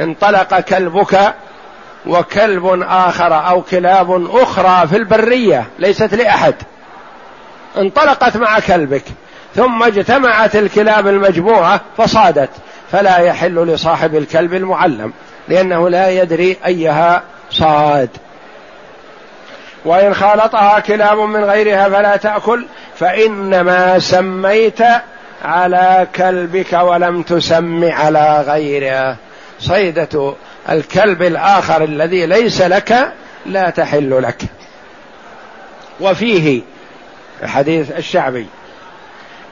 انطلق 0.00 0.60
كلبك 0.60 1.34
وكلب 2.06 2.82
آخر 2.88 3.48
أو 3.48 3.62
كلاب 3.62 4.36
أخرى 4.36 4.86
في 4.88 4.96
البرية 4.96 5.66
ليست 5.78 6.14
لأحد. 6.14 6.54
انطلقت 7.78 8.36
مع 8.36 8.58
كلبك 8.58 9.04
ثم 9.54 9.82
اجتمعت 9.82 10.56
الكلاب 10.56 11.08
المجموعة 11.08 11.80
فصادت. 11.96 12.50
فلا 12.92 13.18
يحل 13.18 13.66
لصاحب 13.66 14.14
الكلب 14.14 14.54
المعلم 14.54 15.12
لأنه 15.48 15.88
لا 15.88 16.10
يدري 16.10 16.56
أيها 16.66 17.22
صاد. 17.54 18.08
وإن 19.84 20.14
خالطها 20.14 20.80
كلاب 20.80 21.18
من 21.18 21.44
غيرها 21.44 21.88
فلا 21.88 22.16
تأكل 22.16 22.66
فإنما 22.96 23.98
سميت 23.98 24.78
على 25.44 26.06
كلبك 26.16 26.72
ولم 26.72 27.22
تسم 27.22 27.92
على 27.92 28.44
غيره 28.46 29.16
صيدة 29.60 30.34
الكلب 30.70 31.22
الآخر 31.22 31.84
الذي 31.84 32.26
ليس 32.26 32.60
لك 32.60 33.12
لا 33.46 33.70
تحل 33.70 34.22
لك. 34.22 34.42
وفيه 36.00 36.62
حديث 37.44 37.90
الشعبي 37.90 38.46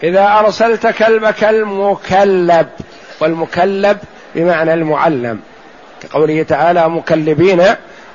إذا 0.02 0.38
أرسلت 0.38 0.86
كلبك 0.86 1.44
المكلب 1.44 2.66
والمكلب 3.20 3.98
بمعنى 4.34 4.74
المعلم 4.74 5.40
كقوله 6.02 6.42
تعالى 6.42 6.88
مكلبين 6.88 7.62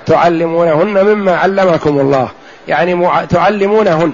تعلمونهن 0.08 1.06
مما 1.06 1.36
علمكم 1.36 2.00
الله. 2.00 2.30
يعني. 2.67 3.10
تعلمونهن. 3.30 4.12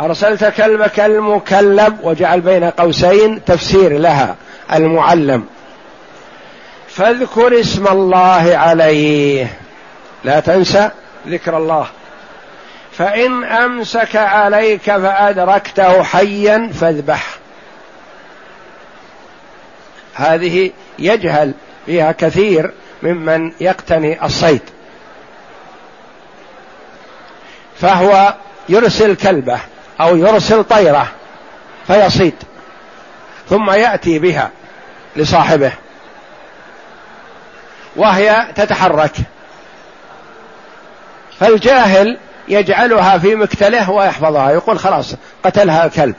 أرسلت 0.00 0.44
كلبك 0.44 1.00
المكلب 1.00 1.98
وجعل 2.02 2.40
بين 2.40 2.64
قوسين 2.64 3.44
تفسير 3.44 3.98
لها 3.98 4.36
المعلم. 4.72 5.44
فاذكر 6.88 7.60
اسم 7.60 7.88
الله 7.88 8.56
عليه. 8.56 9.46
لا 10.24 10.40
تنسى 10.40 10.90
ذكر 11.28 11.56
الله. 11.56 11.86
فإن 12.92 13.44
أمسك 13.44 14.16
عليك 14.16 14.82
فأدركته 14.82 16.02
حيا 16.02 16.70
فاذبح. 16.80 17.26
هذه 20.14 20.70
يجهل 20.98 21.52
فيها 21.86 22.12
كثير 22.12 22.72
ممن 23.02 23.52
يقتني 23.60 24.24
الصيد. 24.24 24.62
فهو 27.80 28.34
يرسل 28.68 29.16
كلبة 29.16 29.60
أو 30.00 30.16
يرسل 30.16 30.64
طيرة 30.64 31.08
فيصيد 31.86 32.34
ثم 33.50 33.70
يأتي 33.70 34.18
بها 34.18 34.50
لصاحبه 35.16 35.72
وهي 37.96 38.46
تتحرك. 38.56 39.12
فالجاهل 41.40 42.18
يجعلها 42.48 43.18
في 43.18 43.34
مكتله 43.34 43.90
ويحفظها 43.90 44.50
يقول 44.50 44.78
خلاص 44.78 45.14
قتلها 45.44 45.84
الكلب 45.84 46.14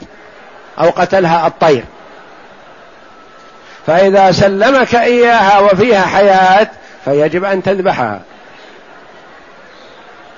أو 0.80 0.89
قتلها 0.89 1.48
الطير. 1.48 1.84
فإذا 3.88 4.32
سلمك 4.32 4.96
إياها 4.96 5.60
وفيها 5.60 6.06
حياة 6.06 6.67
فيجب 7.06 7.44
أن 7.44 7.63
تذبحها. 7.63 8.22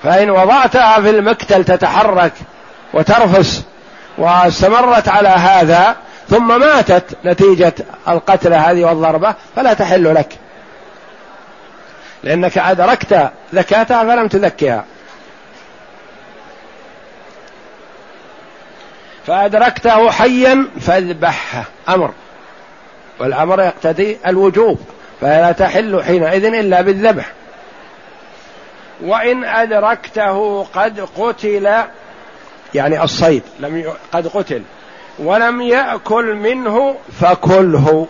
فإن 0.02 0.30
وضعتها 0.30 1.00
في 1.00 1.10
المكتل 1.10 1.64
تتحرك 1.64 2.32
وترفس 2.94 3.64
واستمرت 4.18 5.08
على 5.08 5.28
هذا 5.28 5.96
ثم 6.30 6.60
ماتت 6.60 7.16
نتيجة 7.24 7.74
القتلة 8.08 8.70
هذه 8.70 8.84
والضربة 8.84 9.34
فلا 9.56 9.74
تحل 9.74 10.14
لك. 10.14 10.38
لأنك 12.22 12.58
أدركت 12.58 13.30
ذكاتها 13.54 14.04
فلم 14.04 14.28
تذكها 14.28 14.84
فأدركته 19.26 20.10
حيا 20.10 20.66
فاذبحه 20.80 21.64
أمر. 21.88 22.12
والأمر 23.18 23.62
يقتضي 23.62 24.18
الوجوب 24.26 24.78
فلا 25.20 25.52
تحل 25.52 26.02
حينئذ 26.02 26.44
إلا 26.44 26.80
بالذبح 26.80 27.32
وإن 29.02 29.44
أدركته 29.44 30.62
قد 30.64 31.00
قتل 31.00 31.84
يعني 32.74 33.02
الصيد 33.02 33.42
لم. 33.60 33.92
قد 34.12 34.26
قتل 34.28 34.62
ولم 35.18 35.62
يأكل 35.62 36.34
منه 36.34 36.96
فكله 37.20 38.06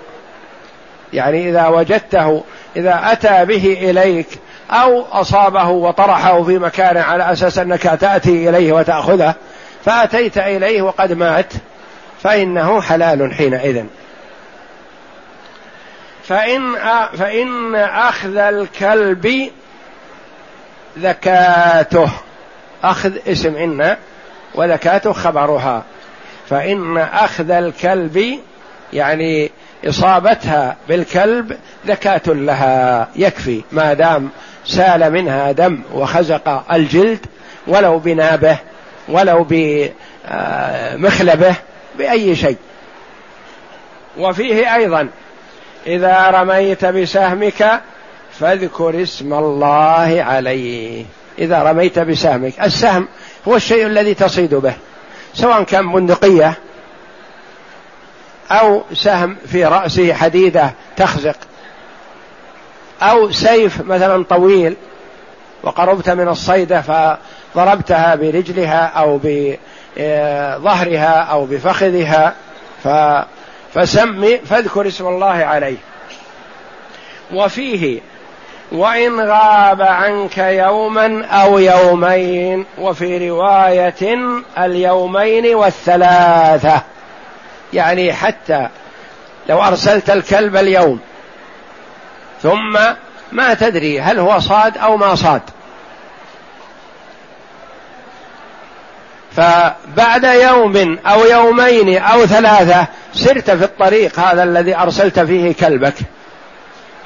يعني 1.13 1.51
إذا 1.51 1.67
وجدته 1.67 2.45
إذا 2.77 3.01
أتى 3.05 3.45
به 3.45 3.91
إليك 3.91 4.27
أو 4.71 5.05
أصابه 5.13 5.69
وطرحه 5.69 6.43
في 6.43 6.59
مكان 6.59 6.97
على 6.97 7.33
أساس 7.33 7.59
أنك 7.59 7.83
تأتي 7.83 8.49
إليه 8.49 8.73
وتأخذه 8.73 9.35
فأتيت 9.85 10.39
إليه 10.39 10.83
وقد 10.83 11.13
مات 11.13 11.53
فإنه 12.23 12.81
حلال 12.81 13.35
حينئذ 13.35 13.85
فإن 16.29 16.75
فإن 17.19 17.75
أخذ 17.75 18.37
الكلب 18.37 19.51
ذكاته 20.99 22.11
أخذ 22.85 23.13
اسم 23.27 23.57
إن 23.57 23.97
وذكاته 24.55 25.13
خبرها. 25.13 25.85
فإن 26.51 26.97
أخذ 26.99 27.51
الكلب 27.51 28.39
يعني 28.93 29.51
إصابتها 29.89 30.77
بالكلب 30.89 31.57
ذكاة 31.87 32.23
لها. 32.27 33.09
يكفي 33.17 33.63
ما 33.73 33.95
دام 33.95 34.31
سال 34.65 35.13
منها 35.13 35.53
دم 35.53 35.83
وخزق 35.93 36.73
الجلد 36.73 37.27
ولو 37.67 37.99
بنابه 37.99 38.59
ولو 39.09 39.47
بمخلبه 40.95 41.55
بأي 41.99 42.37
شيء. 42.37 42.57
وفيه 44.19 44.75
أيضا 44.75 45.09
إذا 45.87 46.31
رميت 46.31 46.85
بسهمك 46.85 47.81
فاذكر 48.41 49.03
اسم 49.03 49.35
الله 49.35 50.23
عليه. 50.23 51.05
إذا 51.39 51.63
رميت 51.63 51.99
بسهمك. 51.99 52.61
السهم 52.61 53.09
هو 53.49 53.57
الشيء 53.57 53.87
الذي 53.87 54.15
تصيد 54.15 54.55
به. 54.55 54.75
سواء 55.35 55.63
كان 55.63 55.93
بندقية 55.93 56.55
أو 58.51 58.83
سهم 58.93 59.37
في 59.47 59.65
رأسه 59.65 60.15
حديدة 60.15 60.73
تخزق. 60.97 61.37
أو 63.03 63.31
سيف 63.31 63.81
مثلا 63.81 64.25
طويل 64.25 64.77
وقربت 65.63 66.11
من 66.11 66.29
الصيدة 66.29 66.83
فضربتها 67.55 68.15
برجلها 68.15 68.87
أو 68.87 69.21
بظهرها 69.97 71.21
أو 71.21 71.45
بفخذها. 71.45 72.35
ف 72.85 72.89
فسمي 73.75 74.39
فاذكر 74.39 74.89
اسم 74.89 75.07
الله 75.07 75.27
عليه. 75.27 75.77
وفيه 77.33 78.01
وإن 78.73 79.21
غاب 79.21 79.83
عنك 79.83 80.39
يوما 80.39 81.25
أو 81.25 81.59
يومين 81.59 82.67
وفي 82.79 83.31
رواية 83.31 84.19
اليومين 84.59 85.55
والثلاثة. 85.55 86.83
يعني 87.73 88.13
حتى 88.13 88.69
لو 89.49 89.63
أرسلت 89.63 90.11
الكلب 90.11 90.57
اليوم 90.57 91.01
ثم 92.43 92.79
ما 93.33 93.55
تدري 93.55 94.01
هل 94.01 94.19
هو 94.19 94.39
صاد 94.39 94.79
أو 94.79 94.97
ما 94.97 95.15
صاد. 95.15 95.43
فبعد 99.37 100.25
يوم 100.25 100.99
أو 101.07 101.25
يومين 101.25 101.99
أو 101.99 102.27
ثلاثة 102.27 102.87
سرت 103.15 103.51
في 103.51 103.65
الطريق 103.65 104.21
هذا 104.21 104.43
الذي 104.43 104.77
أرسلت 104.77 105.21
فيه 105.21 105.55
كلبك. 105.55 105.95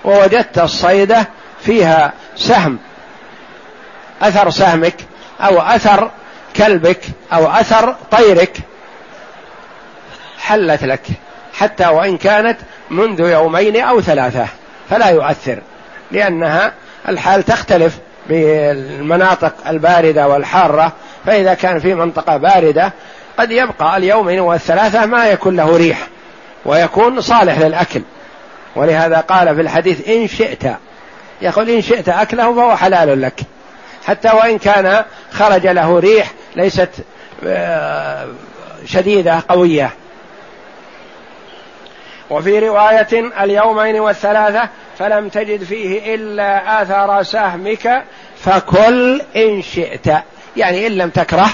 ووجدت 0.05 0.59
الصيدة 0.59 1.29
فيها 1.61 2.13
سهم 2.37 2.79
أثر 4.23 4.51
سهمك 4.51 4.97
أو 5.41 5.61
أثر 5.61 6.11
كلبك 6.57 7.01
أو 7.33 7.47
أثر 7.47 7.97
طيرك. 8.11 8.57
حلت 10.39 10.85
لك 10.85 11.03
حتى 11.55 11.87
وإن 11.87 12.17
كانت 12.17 12.59
منذ 12.91 13.21
يومين 13.21 13.83
أو 13.83 14.01
ثلاثة 14.01 14.47
فلا 14.91 15.09
يؤثر 15.09 15.59
لأنها 16.11 16.73
الحال 17.09 17.43
تختلف 17.43 17.99
بالمناطق 18.29 19.55
الباردة 19.69 20.29
والحارة. 20.29 20.93
فإذا 21.29 21.55
كان 21.55 21.79
في 21.79 21.95
منطقة 21.95 22.37
باردة 22.37 22.93
قد 23.39 23.51
يبقى 23.51 23.97
اليومين 23.97 24.41
والثلاثة 24.41 25.07
ما 25.07 25.27
يكون 25.27 25.57
له 25.57 25.77
ريح 25.77 26.07
ويكون 26.65 27.21
صالح 27.21 27.59
للأكل. 27.59 28.03
ولهذا 28.77 29.21
قال 29.21 29.55
في 29.55 29.61
الحديث 29.61 30.09
إن 30.09 30.29
شئت 30.29 30.63
يقول 31.43 31.71
إن 31.71 31.83
شئت 31.83 32.09
أكله 32.09 32.55
فهو 32.55 32.77
حلال 32.77 33.23
لك. 33.23 33.41
حتى 34.07 34.29
وإن 34.29 34.59
كان 34.59 35.05
خرج 35.33 35.67
له 35.67 35.99
ريح 35.99 36.31
ليست 36.57 36.91
آه، 37.45 38.27
شديدة 38.87 39.43
قوية. 39.49 39.91
وفي 42.31 42.59
رواية 42.59 43.31
اليومين 43.43 44.01
والثلاثة 44.01 44.69
فلم 44.99 45.29
تجد 45.29 45.65
فيه 45.65 46.15
إلا 46.15 46.83
أثر 46.83 47.23
سهمك 47.23 48.05
فكل 48.45 49.23
إن 49.37 49.63
شئت. 49.63 50.09
يعني 50.57 50.87
إن 50.87 50.93
لم 50.93 51.11
تكره 51.11 51.51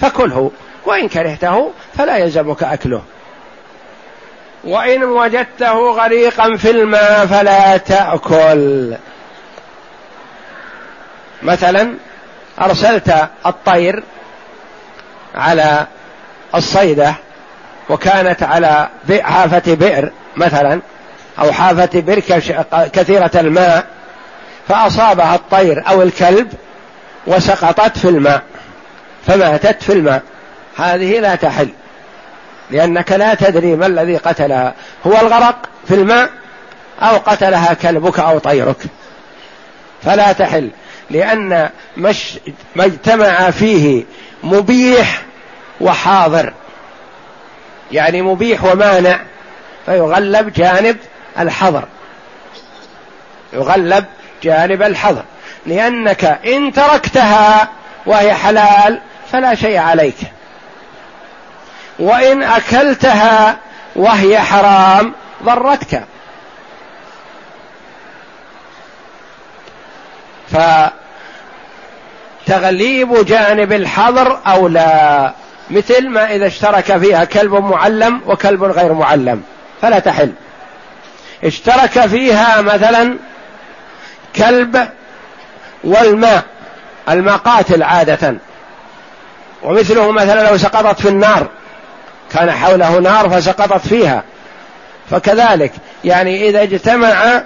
فكله 0.00 0.50
وإن 0.86 1.08
كرهته 1.08 1.72
فلا 1.98 2.16
يلزمك 2.16 2.62
أكله. 2.62 3.02
وإن 4.64 5.04
وجدته 5.04 5.90
غريقا 5.90 6.56
في 6.56 6.70
الماء 6.70 7.26
فلا 7.26 7.76
تأكل. 7.76 8.94
مثلا 11.42 11.94
أرسلت 12.60 13.28
الطير 13.46 14.02
على 15.34 15.86
الصيدة 16.54 17.14
وكانت 17.90 18.42
على 18.42 18.88
حافة 19.22 19.74
بئر 19.74 20.12
مثلا 20.36 20.80
أو 21.38 21.52
حافة 21.52 22.00
بئر 22.00 22.20
كثيرة 22.92 23.30
الماء 23.34 23.86
فأصابها 24.68 25.34
الطير 25.34 25.88
أو 25.88 26.02
الكلب 26.02 26.52
وسقطت 27.26 27.98
في 27.98 28.08
الماء 28.08 28.42
فماتت 29.26 29.82
في 29.82 29.92
الماء. 29.92 30.22
هذه 30.76 31.20
لا 31.20 31.34
تحل 31.34 31.68
لأنك 32.70 33.12
لا 33.12 33.34
تدري 33.34 33.76
ما 33.76 33.86
الذي 33.86 34.16
قتلها. 34.16 34.74
هو 35.06 35.12
الغرق 35.12 35.56
في 35.88 35.94
الماء 35.94 36.30
أو 37.00 37.16
قتلها 37.16 37.74
كلبك 37.74 38.18
أو 38.20 38.38
طيرك. 38.38 38.76
فلا 40.02 40.32
تحل 40.32 40.70
لأن 41.10 41.68
مش 41.96 42.38
ما 42.76 42.84
اجتمع 42.84 43.50
فيه 43.50 44.04
مبيح 44.42 45.22
وحاضر. 45.80 46.52
يعني 47.92 48.22
مبيح 48.22 48.64
ومانع 48.64 49.20
فيغلب 49.86 50.52
جانب 50.52 50.96
الحظر 51.38 51.84
يغلب 53.52 54.04
جانب 54.42 54.82
الحظر 54.82 55.24
لأنك 55.66 56.24
إن 56.24 56.72
تركتها 56.72 57.68
وهي 58.06 58.34
حلال 58.34 59.00
فلا 59.32 59.54
شيء 59.54 59.78
عليك. 59.78 60.16
وإن 61.98 62.42
أكلتها 62.42 63.56
وهي 63.96 64.40
حرام 64.40 65.12
ضرتك. 65.44 66.04
فتغليب 72.46 73.24
جانب 73.24 73.72
الحظر 73.72 74.38
أو 74.46 74.68
لا 74.68 75.32
مثل 75.70 76.08
ما 76.08 76.34
إذا 76.34 76.46
اشترك 76.46 76.98
فيها 76.98 77.24
كلب 77.24 77.54
معلم 77.54 78.20
وكلب 78.26 78.64
غير 78.64 78.92
معلم 78.92 79.42
فلا 79.82 79.98
تحل. 79.98 80.32
اشترك 81.44 82.06
فيها 82.06 82.60
مثلا 82.60 83.16
كلب 84.36 84.88
والماء 85.84 86.44
الماء 87.08 87.36
قاتل 87.36 87.82
عادة. 87.82 88.34
ومثله 89.62 90.10
مثلا 90.10 90.50
لو 90.50 90.56
سقطت 90.58 91.00
في 91.00 91.08
النار 91.08 91.46
كان 92.32 92.50
حوله 92.50 92.98
نار 92.98 93.30
فسقطت 93.30 93.86
فيها. 93.86 94.22
فكذلك 95.10 95.72
يعني 96.04 96.48
إذا 96.48 96.62
اجتمع 96.62 97.42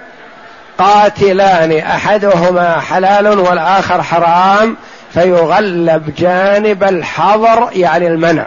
قاتلان 0.77 1.77
أحدهما 1.77 2.79
حلال 2.79 3.27
والآخر 3.39 4.03
حرام 4.03 4.77
فيغلب 5.13 6.13
جانب 6.17 6.83
الحظر 6.83 7.69
يعني 7.73 8.07
المنع. 8.07 8.45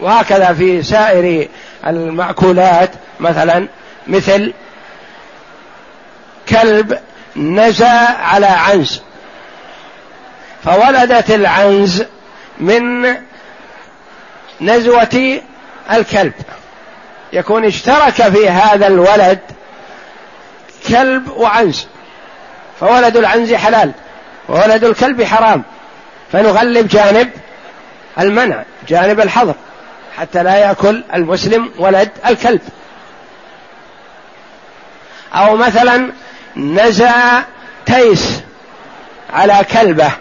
وهكذا 0.00 0.52
في 0.52 0.82
سائر 0.82 1.48
المأكولات 1.86 2.90
مثلا 3.20 3.68
مثل 4.06 4.52
كلب 6.48 6.98
نزى 7.36 7.84
على 8.20 8.46
عنز. 8.46 9.02
فولدت 10.64 11.30
العنز 11.30 12.04
من 12.58 13.14
نزوة 14.60 15.40
الكلب. 15.92 16.32
يكون 17.32 17.64
اشترك 17.64 18.12
في 18.12 18.48
هذا 18.48 18.86
الولد 18.86 19.38
كلب 20.88 21.28
وعنز. 21.30 21.86
فولد 22.80 23.16
العنز 23.16 23.54
حلال 23.54 23.92
وولد 24.48 24.84
الكلب 24.84 25.22
حرام. 25.22 25.62
فنغلب 26.32 26.88
جانب 26.88 27.30
المنع 28.20 28.62
جانب 28.88 29.20
الحظر 29.20 29.54
حتى 30.16 30.42
لا 30.42 30.56
يأكل 30.56 31.04
المسلم 31.14 31.70
ولد 31.78 32.10
الكلب. 32.26 32.60
أو 35.34 35.56
مثلا 35.56 36.12
نزع 36.56 37.42
تيس 37.86 38.40
على 39.32 39.64
كلبة 39.72 40.12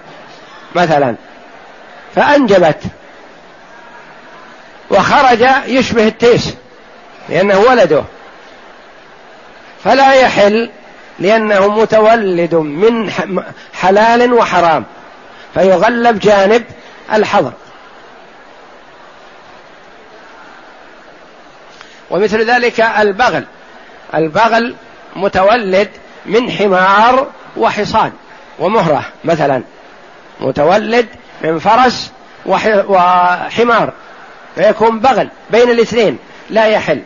مثلا 0.76 1.16
فأنجبت. 2.16 2.84
وخرج 4.90 5.46
يشبه 5.68 6.08
التيس 6.08 6.54
لأنه 7.30 7.60
ولده. 7.60 8.04
فلا 9.84 10.14
يحل 10.14 10.70
لأنه 11.20 11.68
متولد 11.68 12.56
من 12.56 13.12
حلال 13.74 14.34
وحرام 14.34 14.86
فيغلب 15.54 16.20
جانب 16.20 16.64
الحظر. 17.14 17.52
ومثل 22.10 22.52
ذلك 22.52 22.80
البغل. 22.80 23.46
البغل 24.16 24.76
متولد 25.16 25.90
من 26.26 26.52
حمار 26.52 27.28
وحصان 27.58 28.12
ومهرة 28.60 29.06
مثلا. 29.24 29.64
متولد 30.40 31.08
من 31.42 31.60
فرس 31.60 32.12
وحمار. 32.46 33.94
فيكون 34.56 35.00
بغل 35.00 35.30
بين 35.50 35.70
الاثنين 35.70 36.18
لا 36.50 36.66
يحل. 36.66 37.02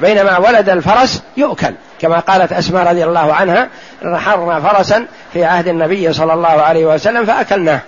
بينما 0.00 0.38
ولد 0.38 0.68
الفرس 0.68 1.22
يؤكل. 1.36 1.74
كما 2.00 2.18
قالت 2.18 2.52
أسماء 2.52 2.86
رضي 2.90 3.04
الله 3.04 3.34
عنها 3.34 3.68
نحرنا 4.04 4.60
فرسا 4.60 5.06
في 5.32 5.44
عهد 5.44 5.68
النبي 5.68 6.12
صلى 6.12 6.34
الله 6.34 6.48
عليه 6.48 6.86
وسلم 6.86 7.26
فأكلناه. 7.26 7.80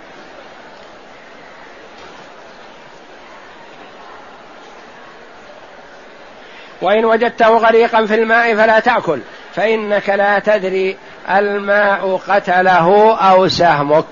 وإن 6.81 7.05
وجدته 7.05 7.57
غريقا 7.57 8.05
في 8.05 8.15
الماء 8.15 8.55
فلا 8.55 8.79
تأكل. 8.79 9.19
فإنك 9.55 10.09
لا 10.09 10.39
تدري 10.39 10.97
الماء 11.29 12.21
قتله 12.27 13.15
أو 13.15 13.47
سهمك 13.47 14.05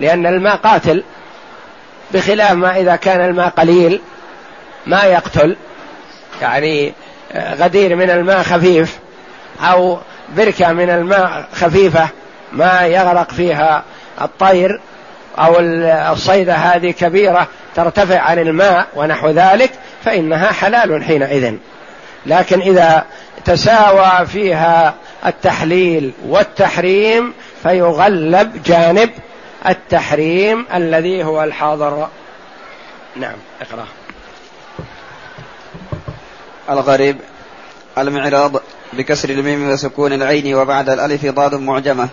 لأن 0.00 0.26
الماء 0.26 0.56
قاتل 0.56 1.04
بخلاف 2.14 2.52
ما 2.52 2.76
إذا 2.76 2.96
كان 2.96 3.20
الماء 3.20 3.48
قليل 3.48 4.00
ما 4.86 5.04
يقتل 5.04 5.56
يعني 6.42 6.92
غدير 7.36 7.96
من 7.96 8.10
الماء 8.10 8.42
خفيف 8.42 8.98
أو 9.60 9.98
بركة 10.36 10.72
من 10.72 10.90
الماء 10.90 11.48
خفيفة 11.54 12.08
ما 12.52 12.86
يغرق 12.86 13.30
فيها 13.30 13.82
الطير 14.22 14.80
أو 15.38 15.56
الصيدة 16.12 16.54
هذه 16.54 16.90
كبيرة 16.90 17.48
ترتفع 17.74 18.20
عن 18.20 18.38
الماء 18.38 18.86
ونحو 18.96 19.28
ذلك 19.28 19.70
فإنها 20.04 20.52
حلال 20.52 21.04
حينئذ. 21.04 21.54
لكن 22.26 22.60
إذا 22.60 23.04
تساوى 23.44 24.26
فيها 24.26 24.94
التحليل 25.26 26.12
والتحريم 26.26 27.34
فيغلب 27.62 28.62
جانب 28.62 29.10
التحريم 29.68 30.66
الذي 30.74 31.24
هو 31.24 31.42
الحاضر. 31.42 32.08
نعم 33.16 33.36
اقرأ. 33.60 33.86
الغريب 36.70 37.16
المعراض 37.98 38.52
بكسر 38.92 39.28
الميم 39.28 39.70
وسكون 39.70 40.12
العين 40.12 40.54
وبعد 40.54 40.88
الألف 40.88 41.26
ضاد 41.26 41.54
معجمة. 41.54 42.08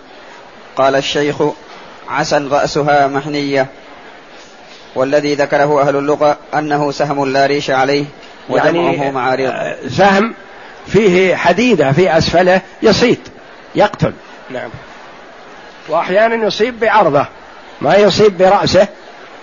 قال 0.76 0.96
الشيخ 0.96 1.36
عسى 2.10 2.38
رأسها 2.38 3.08
محنية. 3.08 3.67
والذي 4.96 5.36
ذكره 5.36 5.82
أهل 5.82 5.96
اللغة 5.96 6.38
أنه 6.54 6.91
سهم 6.91 7.26
لا 7.26 7.46
ريش 7.46 7.70
عليه. 7.70 8.06
يعني 8.49 9.12
معارض. 9.12 9.53
سهم 9.88 10.33
فيه 10.88 11.36
حديدة 11.36 11.91
في 11.91 12.17
أسفله 12.17 12.62
يصيد 12.81 13.19
يقتل. 13.75 14.13
نعم. 14.49 14.69
وأحيانا 15.89 16.47
يصيب 16.47 16.79
بعرضه 16.79 17.25
ما 17.81 17.95
يصيب 17.95 18.38
برأسه 18.38 18.88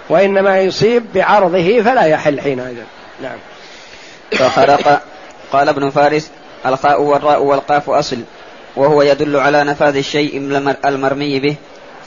وإنما 0.09 0.61
يصيب 0.61 1.05
بعرضه 1.15 1.83
فلا 1.83 2.03
يحل 2.03 2.41
حينئذ. 2.41 2.77
نعم. 3.23 3.37
فخرق. 4.33 5.03
قال 5.53 5.69
ابن 5.69 5.91
فارس 5.91 6.31
الخاء 6.67 7.03
والراء 7.03 7.43
والقاف 7.43 7.91
أصل 7.91 8.19
وهو 8.77 9.03
يدل 9.03 9.37
على 9.37 9.65
نفاذ 9.65 9.97
الشيء 9.97 10.39
المرمي 10.85 11.41
به. 11.41 11.57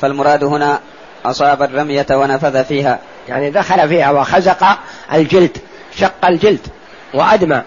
فالمراد 0.02 0.44
هنا 0.44 0.80
أصاب 1.26 1.62
الرمية 1.64 2.06
ونفذ 2.12 2.64
فيها. 2.64 3.00
يعني 3.28 3.50
دخل 3.50 3.90
فيها 3.90 4.12
وخزق 4.12 4.78
الجلد 5.14 5.58
شق 5.96 6.26
الجلد. 6.26 6.68
وأدمى. 7.14 7.62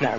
نعم. 0.00 0.18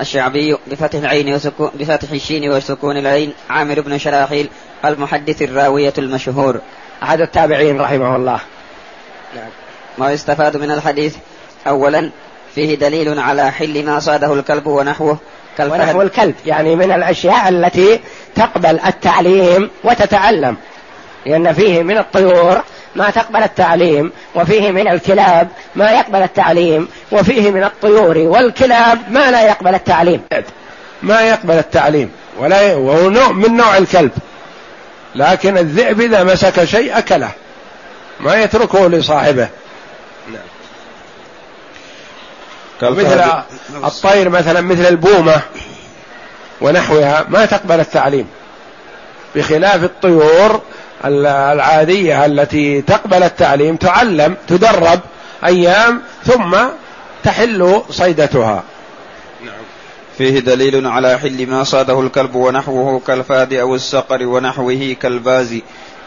الشعبي 0.00 0.56
بفتح 0.66 0.98
العين 0.98 1.34
وسكون 1.34 1.70
بفتح 1.74 2.10
الشين 2.10 2.50
وسكون 2.50 2.96
العين 2.96 3.32
عامر 3.50 3.80
بن 3.80 3.98
شراحيل 3.98 4.48
المحدث 4.84 5.42
الراوية 5.42 5.92
المشهور. 5.98 6.60
أحد 7.02 7.20
التابعين 7.20 7.80
رحمه 7.80 8.16
الله. 8.16 8.40
نعم. 9.36 9.50
ما 9.98 10.12
يستفاد 10.12 10.56
من 10.56 10.70
الحديث؟ 10.70 11.16
أولا 11.66 12.10
فيه 12.54 12.74
دليل 12.74 13.18
على 13.18 13.52
حل 13.52 13.84
ما 13.84 13.98
صاده 14.00 14.34
الكلب 14.34 14.66
ونحوه 14.66 15.18
كالفهد. 15.58 15.80
ونحو 15.80 16.02
الكلب 16.02 16.34
يعني 16.46 16.76
من 16.76 16.92
الأشياء 16.92 17.48
التي 17.48 18.00
تقبل 18.34 18.80
التعليم 18.86 19.70
وتتعلم. 19.84 20.56
لأن 21.26 21.52
فيه 21.52 21.82
من 21.82 21.98
الطيور 21.98 22.62
ما 22.96 23.10
تقبل 23.10 23.42
التعليم 23.42 24.12
وفيه 24.34 24.70
من 24.70 24.88
الكلاب 24.88 25.48
ما 25.74 25.90
يقبل 25.90 26.22
التعليم 26.22 26.88
وفيه 27.12 27.50
من 27.50 27.64
الطيور 27.64 28.18
والكلاب 28.18 28.98
ما 29.10 29.30
لا 29.30 29.42
يقبل 29.42 29.74
التعليم. 29.74 30.22
ما 31.02 31.20
يقبل 31.20 31.54
التعليم 31.54 32.10
ولا 32.38 32.74
وهو 32.74 33.10
نوع 33.10 33.32
من 33.32 33.56
نوع 33.56 33.76
الكلب. 33.76 34.10
لكن 35.14 35.58
الذئب 35.58 36.00
إذا 36.00 36.24
مسك 36.24 36.64
شيء 36.64 36.98
أكله 36.98 37.30
ما 38.20 38.42
يتركه 38.42 38.88
لصاحبه. 38.88 39.48
نعم. 40.32 40.42
مثل 42.94 43.22
الطير 43.84 44.28
مثلا 44.28 44.60
مثل 44.60 44.86
البومة 44.86 45.40
ونحوها 46.60 47.26
ما 47.28 47.46
تقبل 47.46 47.80
التعليم. 47.80 48.28
بخلاف 49.34 49.84
الطيور 49.84 50.60
العادية 51.04 52.26
التي 52.26 52.82
تقبل 52.82 53.22
التعليم 53.22 53.76
تعلم 53.76 54.36
تدرب 54.48 55.00
أيام 55.44 56.02
ثم 56.24 56.56
تحل 57.24 57.82
صيدتها. 57.90 58.62
نعم. 59.44 59.54
فيه 60.18 60.38
دليل 60.38 60.86
على 60.86 61.18
حل 61.18 61.46
ما 61.46 61.64
صاده 61.64 62.00
الكلب 62.00 62.34
ونحوه 62.34 63.00
كالفاد 63.06 63.52
أو 63.52 63.74
السقر 63.74 64.26
ونحوه 64.26 64.96
كالباز 65.02 65.58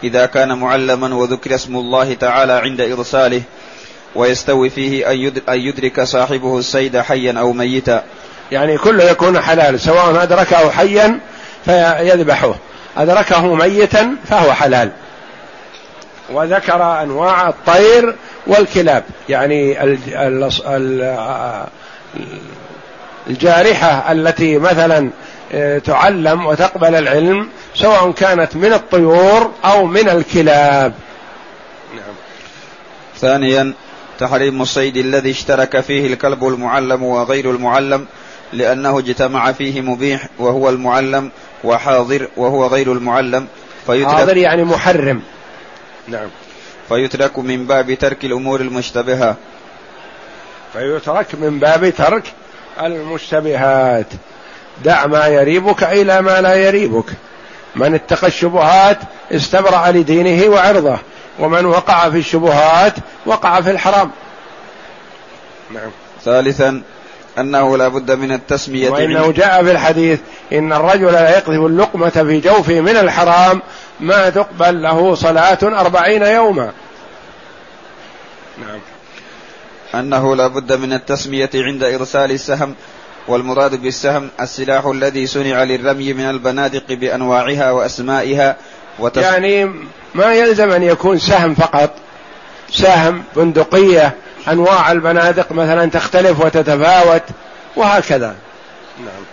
إذا 0.03 0.25
كان 0.25 0.58
معلما 0.58 1.15
وذكر 1.15 1.55
اسم 1.55 1.75
الله 1.75 2.13
تعالى 2.13 2.53
عند 2.53 2.81
إرساله 2.81 3.41
ويستوي 4.15 4.69
فيه 4.69 5.12
أن 5.49 5.60
يدرك 5.60 6.03
صاحبه 6.03 6.58
السيد 6.60 6.97
حيا 6.97 7.39
أو 7.39 7.53
ميتا. 7.53 8.03
يعني 8.51 8.77
كله 8.77 9.03
يكون 9.03 9.41
حلال 9.41 9.79
سواء 9.79 10.23
أدركه 10.23 10.69
حيا 10.69 11.19
فيذبحه. 11.65 12.55
أدركه 12.97 13.55
ميتا 13.55 14.15
فهو 14.25 14.53
حلال 14.53 14.91
وذكر 16.29 17.01
أنواع 17.01 17.49
الطير 17.49 18.15
والكلاب 18.47 19.03
يعني 19.29 19.84
الجارحة 23.27 24.12
التي 24.12 24.58
مثلا 24.58 25.10
آه، 25.53 25.77
تعلم 25.77 26.45
وتقبل 26.45 26.95
العلم 26.95 27.49
سواء 27.75 28.12
كانت 28.12 28.55
من 28.55 28.73
الطيور 28.73 29.51
أو 29.65 29.86
من 29.86 30.10
الكلاب 30.10 30.93
نعم. 31.95 32.15
ثانيا 33.17 33.73
تحريم 34.19 34.62
الصيد 34.62 34.97
الذي 34.97 35.31
اشترك 35.31 35.79
فيه 35.79 36.08
الكلب 36.08 36.47
المعلم 36.47 37.03
وغير 37.03 37.51
المعلم 37.51 38.05
لأنه 38.53 38.99
اجتمع 38.99 39.51
فيه 39.51 39.81
مبيح 39.81 40.27
وهو 40.39 40.69
المعلم 40.69 41.31
وحاضر 41.65 42.28
وهو 42.38 42.67
غير 42.67 42.91
المعلم 42.91 43.47
فيترك 43.86 44.15
حاضر 44.15 44.38
يعني 44.38 44.63
محرم. 44.63 45.21
نعم. 46.08 46.28
فيترك 46.89 47.39
من 47.39 47.65
باب 47.67 47.93
ترك 47.93 48.25
الأمور 48.25 48.62
المشتبهة. 48.62 49.36
فيترك 50.73 51.36
من 51.36 51.60
باب 51.60 51.89
ترك 51.89 52.23
المشتبهات. 52.82 54.08
دع 54.84 55.06
ما 55.06 55.28
يريبك 55.28 55.84
إلى 55.84 56.21
ما 56.21 56.41
لا 56.41 56.56
يريبك. 56.56 57.06
من 57.75 57.95
اتقى 57.95 58.28
الشبهات 58.28 58.99
استبرأ 59.32 59.91
لدينه 59.91 60.49
وعرضه 60.49 60.97
ومن 61.39 61.65
وقع 61.65 62.10
في 62.10 62.17
الشبهات 62.17 62.93
وقع 63.25 63.62
في 63.62 63.71
الحرام. 63.71 64.12
نعم. 65.73 65.91
ثالثا 66.25 66.82
أنه 67.39 67.78
لا 67.78 67.88
بد 67.88 68.12
من 68.12 68.32
التسمية 68.32 68.89
وإنه 68.89 69.32
جاء 69.32 69.63
في 69.63 69.71
الحديث 69.71 70.19
إن 70.54 70.74
الرجل 70.74 71.06
لا 71.06 71.30
يقذف 71.30 71.65
اللقمة 71.65 72.10
في 72.10 72.39
جوفه 72.39 72.82
من 72.82 72.98
الحرام 72.98 73.62
ما 74.00 74.30
تقبل 74.30 74.82
له 74.82 75.15
صلاة 75.15 75.58
أربعين 75.63 76.21
يوما. 76.21 76.71
نعم. 78.58 78.80
أنه 79.95 80.36
لا 80.36 80.48
بد 80.48 80.74
من 80.74 80.93
التسمية 80.93 81.50
عند 81.56 81.84
إرسال 81.84 82.32
السهم 82.32 82.76
والمراد 83.28 83.82
بالسهم 83.82 84.30
السلاح 84.41 84.86
الذي 84.86 85.28
صنع 85.28 85.63
للرمي 85.63 86.13
من 86.13 86.30
البنادق 86.30 86.93
بأنواعها 86.93 87.71
وأسمائها 87.71 88.56
وتس... 89.00 89.24
يعني 89.24 89.65
ما 90.15 90.34
يلزم 90.34 90.71
أن 90.71 90.84
يكون 90.84 91.19
سهم 91.19 91.56
فقط 91.56 91.93
سهم 92.69 93.24
بندقية 93.36 94.15
أنواع 94.51 94.91
البنادق 94.91 95.51
مثلا 95.51 95.89
تختلف 95.89 96.39
وتتفاوت 96.39 97.21
وهكذا. 97.75 98.36
نعم. 98.99 99.23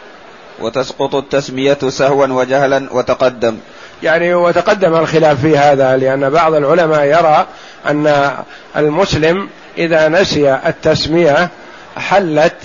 وتسقط 0.61 1.14
التسمية 1.14 1.79
سهوا 1.88 2.27
وجهلا 2.27 2.88
وتقدم. 2.90 3.57
يعني 4.03 4.35
وتقدم 4.35 4.94
الخلاف 4.94 5.40
في 5.40 5.59
هذا 5.59 5.96
لأن 5.96 6.31
بعض 6.31 6.55
العلماء 6.55 7.05
يرى 7.05 7.46
أن 7.87 8.33
المسلم 8.77 9.48
إذا 9.79 10.09
نسي 10.09 10.55
التسمية 10.55 11.48
حلت 11.96 12.57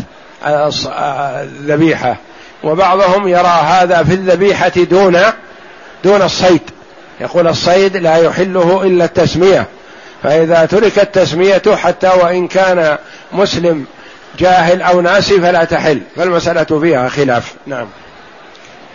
الذبيحة. 0.45 2.15
وبعضهم 2.63 3.27
يرى 3.27 3.61
هذا 3.63 4.03
في 4.03 4.13
الذبيحة 4.13 4.71
دون 4.75 5.17
دون 6.03 6.21
الصيد. 6.21 6.61
يقول 7.21 7.47
الصيد 7.47 7.97
لا 7.97 8.17
يحله 8.17 8.83
إلا 8.83 9.05
التسمية. 9.05 9.65
فإذا 10.23 10.65
ترك 10.65 10.99
التسمية 10.99 11.61
حتى 11.75 12.07
وإن 12.07 12.47
كان 12.47 12.97
مسلم 13.33 13.85
جاهل 14.39 14.81
أو 14.81 15.01
ناسي 15.01 15.41
فلا 15.41 15.63
تحل. 15.63 16.01
فالمسألة 16.15 16.79
فيها 16.79 17.09
خلاف. 17.09 17.53
نعم. 17.65 17.87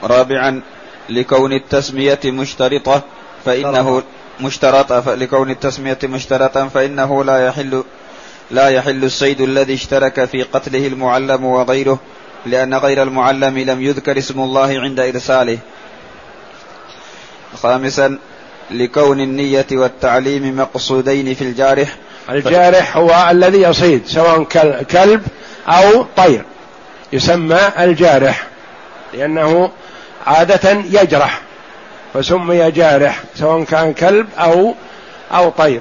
رابعا 0.03 0.63
لكون 1.09 1.53
التسمية 1.53 2.21
مشترطة 2.25 3.03
فإنه 3.45 4.03
مشترطة 4.41 5.15
لكون 5.15 5.51
التسمية 5.51 5.99
مشترطا 6.05 6.69
فإنه 6.69 7.25
لا 7.25 7.47
يحل 7.47 7.85
لا 8.51 8.69
يحل 8.69 9.05
الصيد 9.05 9.41
الذي 9.41 9.75
اشترك 9.75 10.25
في 10.25 10.43
قتله 10.43 10.87
المعلم 10.87 11.45
وغيره 11.45 11.99
لأن 12.47 12.75
غير 12.75 13.03
المعلم 13.03 13.59
لم 13.59 13.83
يذكر 13.83 14.19
اسم 14.19 14.41
الله 14.41 14.81
عند 14.81 15.01
إرساله. 15.01 15.59
خامسا 17.63 18.19
لكون 18.73 19.21
النية 19.21 19.67
والتعليم 19.73 20.57
مقصودين 20.57 21.35
في 21.35 21.43
الجارح. 21.43 21.97
الجارح 22.31 22.97
هو 22.97 23.29
الذي 23.31 23.63
يصيد 23.63 24.03
سواء 24.07 24.43
كلب 24.91 25.23
أو 25.69 26.07
طير. 26.17 26.45
يسمى 27.13 27.61
الجارح 27.79 28.47
لأنه 29.15 29.71
عادة 30.27 30.71
يجرح 30.73 31.41
فسمي 32.15 32.71
جارح 32.71 33.23
سواء 33.35 33.65
كان 33.65 33.93
كلب 33.93 34.27
أو 34.39 34.75
أو 35.33 35.51
طير. 35.51 35.81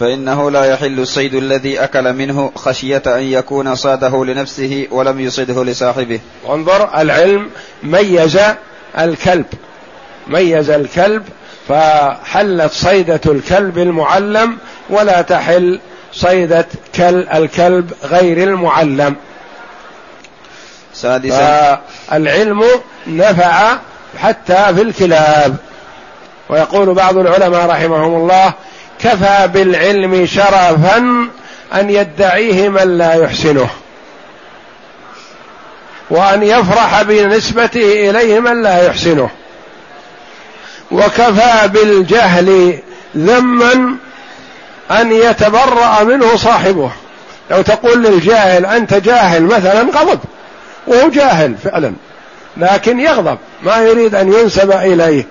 فإنه 0.00 0.50
لا 0.50 0.64
يحل 0.64 1.00
الصيد 1.00 1.34
الذي 1.34 1.84
أكل 1.84 2.12
منه 2.12 2.52
خشية 2.54 3.02
أن 3.06 3.22
يكون 3.22 3.74
صاده 3.74 4.24
لنفسه 4.24 4.86
ولم 4.90 5.20
يصده 5.20 5.64
لصاحبه. 5.64 6.20
انظر 6.48 7.00
العلم 7.00 7.50
ميز 7.82 8.38
الكلب 8.98 9.46
ميز 10.26 10.70
الكلب 10.70 11.22
فحلت 11.68 12.72
صيدة 12.72 13.20
الكلب 13.26 13.78
المعلم 13.78 14.58
ولا 14.90 15.22
تحل 15.22 15.80
صيدة 16.12 16.66
كل 16.94 17.28
الكلب 17.28 17.92
غير 18.04 18.48
المعلم. 18.48 19.16
سادسا. 20.94 21.80
فالعلم 22.08 22.64
نفع 23.06 23.76
حتى 24.22 24.74
في 24.74 24.82
الكلاب. 24.82 25.56
ويقول 26.48 26.94
بعض 26.94 27.18
العلماء 27.18 27.66
رحمهم 27.66 28.14
الله 28.14 28.52
كفى 28.98 29.48
بالعلم 29.52 30.26
شرفا 30.26 31.28
أن 31.74 31.90
يدعيه 31.90 32.68
من 32.68 32.98
لا 32.98 33.14
يحسنه 33.14 33.68
وأن 36.10 36.42
يفرح 36.42 37.02
بنسبته 37.02 38.10
إليه 38.10 38.40
من 38.40 38.62
لا 38.62 38.86
يحسنه. 38.86 39.30
وكفى 40.94 41.68
بالجهل 41.68 42.78
ذما 43.16 43.96
أن 44.90 45.12
يتبرأ 45.12 46.02
منه 46.04 46.36
صاحبه. 46.36 46.90
لو 47.50 47.62
تقول 47.62 48.02
للجاهل 48.02 48.66
أنت 48.66 48.94
جاهل 48.94 49.42
مثلا 49.42 49.82
غضب. 49.82 50.18
وهو 50.86 51.08
جاهل 51.08 51.54
فعلا 51.64 51.92
لكن 52.56 53.00
يغضب. 53.00 53.38
ما 53.62 53.76
يريد 53.76 54.14
أن 54.14 54.32
ينسب 54.32 54.70
إليه. 54.72 55.26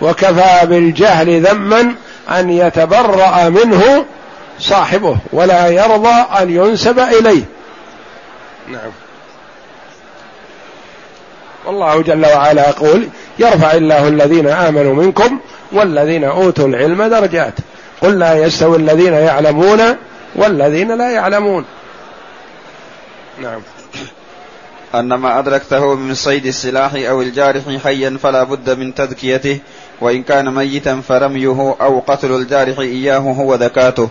وكفى 0.00 0.66
بالجهل 0.66 1.40
ذما 1.46 1.94
أن 2.30 2.50
يتبرأ 2.50 3.48
منه 3.48 4.04
صاحبه 4.60 5.16
ولا 5.32 5.68
يرضى 5.68 6.24
أن 6.40 6.50
ينسب 6.50 6.98
إليه. 6.98 7.42
نعم. 8.68 8.90
والله 11.66 12.02
جل 12.02 12.26
وعلا 12.26 12.68
يقول 12.68 13.08
يرفع 13.38 13.72
الله 13.72 14.08
الذين 14.08 14.48
آمنوا 14.48 14.94
منكم 14.94 15.38
والذين 15.72 16.24
أوتوا 16.24 16.68
العلم 16.68 17.02
درجات. 17.02 17.54
قل 18.00 18.18
لا 18.18 18.34
يستوي 18.34 18.76
الذين 18.76 19.12
يعلمون 19.12 19.80
والذين 20.36 20.98
لا 20.98 21.10
يعلمون. 21.10 21.64
نعم. 23.42 23.60
أن 24.94 25.14
ما 25.14 25.38
أدركته 25.38 25.94
من 25.94 26.14
صيد 26.14 26.46
السلاح 26.46 26.94
أو 26.94 27.22
الجارح 27.22 27.62
حيا 27.84 28.18
فلا 28.22 28.42
بد 28.42 28.70
من 28.78 28.94
تذكيته 28.94 29.58
وإن 30.00 30.22
كان 30.22 30.54
ميتا 30.54 31.02
فرميه 31.08 31.76
أو 31.80 32.02
قتل 32.06 32.32
الجارح 32.36 32.78
إياه 32.78 33.18
هو 33.18 33.54
ذكاته. 33.54 34.08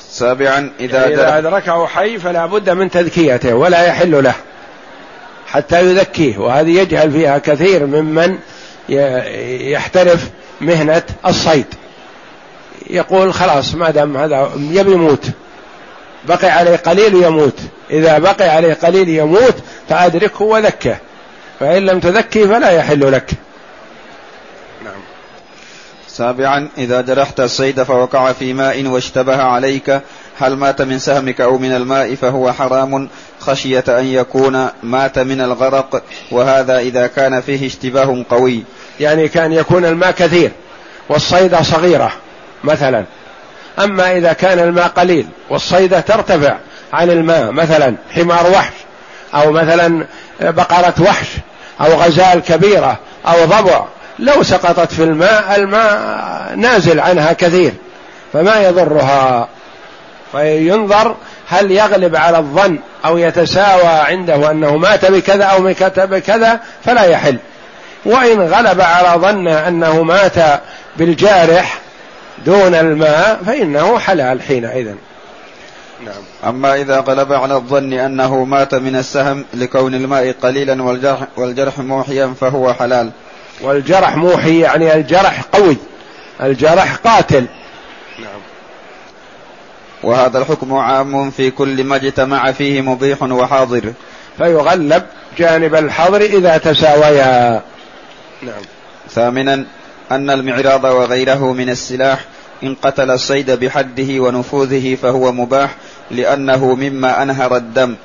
سابعا 0.00 0.70
إذا, 0.80 1.00
يعني 1.00 1.14
إذا 1.14 1.38
أدركه 1.38 1.86
حي 1.86 2.18
فلا 2.18 2.46
بد 2.46 2.70
من 2.70 2.90
تذكيته 2.90 3.54
ولا 3.54 3.86
يحل 3.86 4.24
له. 4.24 4.34
حتى 5.52 5.80
يذكيه 5.80 6.38
وهذه 6.38 6.80
يجهل 6.80 7.10
فيها 7.10 7.38
كثير 7.38 7.86
ممن 7.86 8.38
يحترف 9.68 10.30
مهنة 10.60 11.02
الصيد. 11.26 11.66
يقول 12.90 13.34
خلاص 13.34 13.74
ما 13.74 13.90
دام 13.90 14.16
هذا 14.16 14.50
يبي 14.56 14.92
يموت 14.92 15.24
بقي 16.28 16.50
عليه 16.50 16.76
قليل 16.76 17.14
يموت. 17.14 17.58
إذا 17.90 18.18
بقي 18.18 18.48
عليه 18.48 18.74
قليل 18.74 19.08
يموت 19.08 19.54
فأدركه 19.88 20.44
وذكه 20.44 20.96
فإن 21.60 21.86
لم 21.86 22.00
تذكي 22.00 22.48
فلا 22.48 22.70
يحل 22.70 23.12
لك. 23.12 23.30
نعم. 24.84 25.00
سابعا 26.08 26.68
إذا 26.78 27.00
جرحت 27.00 27.40
الصيد 27.40 27.82
فوقع 27.82 28.32
في 28.32 28.52
ماء 28.52 28.86
واشتبه 28.86 29.42
عليك 29.42 30.00
هل 30.40 30.56
مات 30.56 30.82
من 30.82 30.98
سهمك 30.98 31.40
أو 31.40 31.58
من 31.58 31.72
الماء 31.72 32.14
فهو 32.14 32.52
حرام. 32.52 33.08
خشية 33.40 33.84
أن 33.88 34.04
يكون 34.04 34.68
مات 34.82 35.18
من 35.18 35.40
الغرق 35.40 36.02
وهذا 36.30 36.78
إذا 36.78 37.06
كان 37.06 37.40
فيه 37.40 37.66
اشتباه 37.66 38.24
قوي. 38.30 38.62
يعني 39.00 39.28
كان 39.28 39.52
يكون 39.52 39.84
الماء 39.84 40.10
كثير 40.10 40.50
والصيدة 41.08 41.62
صغيرة 41.62 42.12
مثلا. 42.64 43.04
أما 43.78 44.16
إذا 44.16 44.32
كان 44.32 44.58
الماء 44.58 44.88
قليل 44.88 45.26
والصيدة 45.50 46.00
ترتفع 46.00 46.56
عن 46.92 47.10
الماء 47.10 47.50
مثلا 47.50 47.94
حمار 48.10 48.50
وحش 48.50 48.74
أو 49.34 49.52
مثلا 49.52 50.06
بقرة 50.40 50.94
وحش 51.00 51.28
أو 51.80 51.92
غزال 51.92 52.40
كبيرة 52.40 52.98
أو 53.26 53.44
ضبع 53.44 53.84
لو 54.18 54.42
سقطت 54.42 54.92
في 54.92 55.04
الماء 55.04 55.56
الماء 55.56 56.00
نازل 56.56 57.00
عنها 57.00 57.32
كثير 57.32 57.72
فما 58.32 58.62
يضرها. 58.62 59.48
فينظر 60.32 61.16
هل 61.48 61.70
يغلب 61.70 62.16
على 62.16 62.38
الظن 62.38 62.78
أو 63.04 63.18
يتساوى 63.18 63.88
عنده 63.88 64.50
أنه 64.50 64.76
مات 64.76 65.04
بكذا 65.04 65.44
أو 65.44 65.60
مات 65.60 66.00
بكذا 66.00 66.60
فلا 66.84 67.04
يحل. 67.04 67.38
وإن 68.04 68.40
غلب 68.40 68.80
على 68.80 69.20
ظن 69.20 69.48
أنه 69.48 70.02
مات 70.02 70.60
بالجارح 70.96 71.78
دون 72.46 72.74
الماء 72.74 73.40
فإنه 73.46 73.98
حلال 73.98 74.42
حينئذ. 74.42 74.94
نعم. 76.04 76.22
أما 76.54 76.74
إذا 76.74 77.00
غلب 77.00 77.32
على 77.32 77.54
الظن 77.54 77.92
أنه 77.92 78.44
مات 78.44 78.74
من 78.74 78.96
السهم 78.96 79.44
لكون 79.54 79.94
الماء 79.94 80.34
قليلا 80.42 80.82
والجرح, 80.82 81.20
والجرح 81.36 81.78
موحيا 81.78 82.34
فهو 82.40 82.74
حلال. 82.74 83.10
والجرح 83.60 84.16
موحي 84.16 84.60
يعني 84.60 84.94
الجرح 84.94 85.42
قوي. 85.52 85.76
الجرح 86.42 86.94
قاتل. 86.94 87.46
نعم. 88.18 88.40
وهذا 90.02 90.38
الحكم 90.38 90.74
عام 90.74 91.30
في 91.30 91.50
كل 91.50 91.84
ما 91.84 91.96
اجتمع 91.96 92.52
فيه 92.52 92.80
مبيح 92.80 93.22
وحاضر. 93.22 93.92
فيغلب 94.38 95.02
جانب 95.38 95.74
الحظر 95.74 96.20
إذا 96.20 96.58
تساويا. 96.58 97.62
نعم. 98.42 98.62
ثامنا 99.10 99.64
أن 100.10 100.30
المعراض 100.30 100.84
وغيره 100.84 101.52
من 101.52 101.70
السلاح 101.70 102.24
إن 102.62 102.74
قتل 102.74 103.10
الصيد 103.10 103.50
بحده 103.50 104.20
ونفوذه 104.20 104.94
فهو 104.94 105.32
مباح 105.32 105.70
لأنه 106.10 106.74
مما 106.74 107.22
أنهر 107.22 107.56
الدم. 107.56 107.96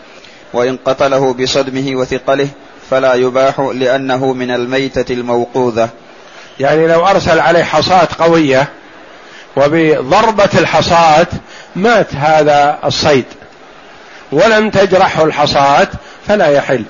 وإن 0.53 0.77
قتله 0.77 1.33
بصدمه 1.33 1.95
وثقله 1.95 2.47
فلا 2.89 3.13
يباح 3.13 3.59
لأنه 3.59 4.33
من 4.33 4.51
الميتة 4.51 5.13
الموقوذة. 5.13 5.89
يعني 6.59 6.87
لو 6.87 7.05
أرسل 7.05 7.39
عليه 7.39 7.63
حصاة 7.63 8.07
قوية 8.19 8.67
وبضربة 9.55 10.49
الحصاة 10.59 11.27
مات 11.75 12.15
هذا 12.15 12.79
الصيد. 12.85 13.25
ولم 14.31 14.69
تجرحه 14.69 15.23
الحصاة 15.23 15.87
فلا 16.27 16.47
يحل 16.47 16.83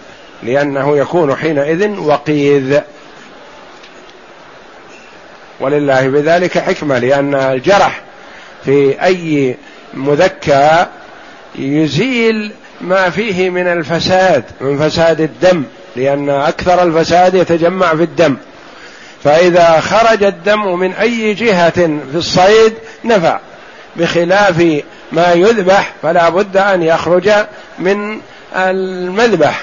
لأنه 0.44 0.98
يكون 0.98 1.36
حينئذ 1.36 2.00
وقيذ. 2.00 2.80
ولله 5.60 6.08
بذلك 6.08 6.58
حكمة 6.58 6.98
لأن 7.00 7.36
الجرح 7.36 8.02
في 8.66 9.04
أي 9.04 9.58
مذكى 9.94 10.86
يزيل 11.56 12.52
ما 12.82 13.10
فيه 13.10 13.50
من 13.50 13.68
الفساد 13.68 14.44
من 14.62 14.90
فساد 14.90 15.22
الدم 15.22 15.64
لأن 15.96 16.30
أكثر 16.30 16.84
الفساد 16.84 17.36
يتجمع 17.36 17.96
في 17.96 18.04
الدم. 18.04 18.38
فإذا 19.26 19.80
خرج 19.80 20.24
الدم 20.24 20.80
من 20.80 20.94
أي 20.94 21.34
جهة 21.34 21.80
في 22.12 22.16
الصيد 22.16 22.74
نفع. 23.04 23.40
بخلاف 23.96 24.82
ما 25.12 25.34
يذبح 25.34 25.94
فلا 26.02 26.30
بد 26.30 26.58
أن 26.58 26.84
يخرج 26.84 27.32
من 27.80 28.20
المذبح. 28.56 29.62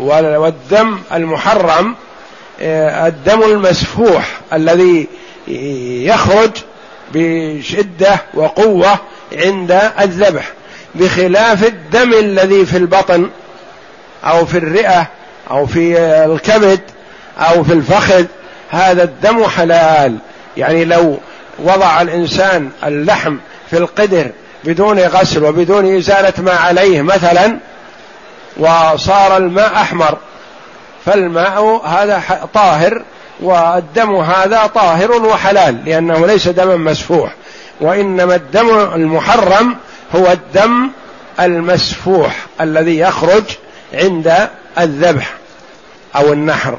والدم 0.00 0.98
المحرم 1.12 1.94
الدم 2.60 3.42
المسفوح 3.42 4.40
الذي 4.52 5.06
يخرج 6.06 6.50
بشدة 7.14 8.20
وقوة 8.34 8.98
عند 9.32 9.80
الذبح. 10.00 10.52
بخلاف 10.94 11.64
الدم 11.64 12.12
الذي 12.12 12.66
في 12.66 12.76
البطن 12.76 13.30
أو 14.24 14.46
في 14.46 14.58
الرئة 14.58 15.06
أو 15.50 15.66
في 15.66 15.98
الكبد 16.24 16.80
أو 17.40 17.64
في 17.64 17.72
الفخذ 17.72 18.24
هذا 18.70 19.02
الدم 19.02 19.44
حلال. 19.44 20.18
يعني 20.56 20.84
لو 20.84 21.18
وضع 21.58 22.02
الإنسان 22.02 22.70
اللحم 22.86 23.36
في 23.70 23.78
القدر 23.78 24.30
بدون 24.64 24.98
غسل 24.98 25.44
وبدون 25.44 25.96
إزالة 25.96 26.32
ما 26.38 26.52
عليه 26.52 27.02
مثلا 27.02 27.58
وصار 28.56 29.36
الماء 29.36 29.72
أحمر 29.74 30.18
فالماء 31.06 31.86
هذا 31.86 32.22
طاهر 32.54 33.02
والدم 33.40 34.16
هذا 34.16 34.66
طاهر 34.66 35.12
وحلال 35.12 35.84
لأنه 35.84 36.26
ليس 36.26 36.48
دما 36.48 36.76
مسفوح. 36.76 37.34
وإنما 37.80 38.34
الدم 38.34 38.78
المحرم 38.94 39.76
هو 40.14 40.32
الدم 40.32 40.90
المسفوح 41.40 42.46
الذي 42.60 42.98
يخرج 42.98 43.44
عند 43.94 44.48
الذبح 44.78 45.34
أو 46.16 46.32
النحر. 46.32 46.78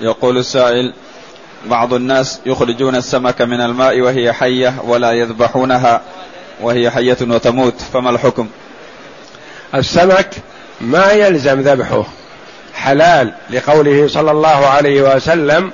يقول 0.00 0.38
السائل 0.38 0.92
بعض 1.66 1.94
الناس 1.94 2.40
يخرجون 2.46 2.96
السمك 2.96 3.42
من 3.42 3.60
الماء 3.60 4.00
وهي 4.00 4.32
حية 4.32 4.74
ولا 4.84 5.12
يذبحونها 5.12 6.00
وهي 6.60 6.90
حية 6.90 7.16
وتموت 7.22 7.80
فما 7.92 8.10
الحكم؟ 8.10 8.48
السمك 9.74 10.30
ما 10.80 11.12
يلزم 11.12 11.60
ذبحه. 11.60 12.04
حلال 12.74 13.32
لقوله 13.50 14.08
صلى 14.08 14.30
الله 14.30 14.66
عليه 14.66 15.14
وسلم 15.14 15.70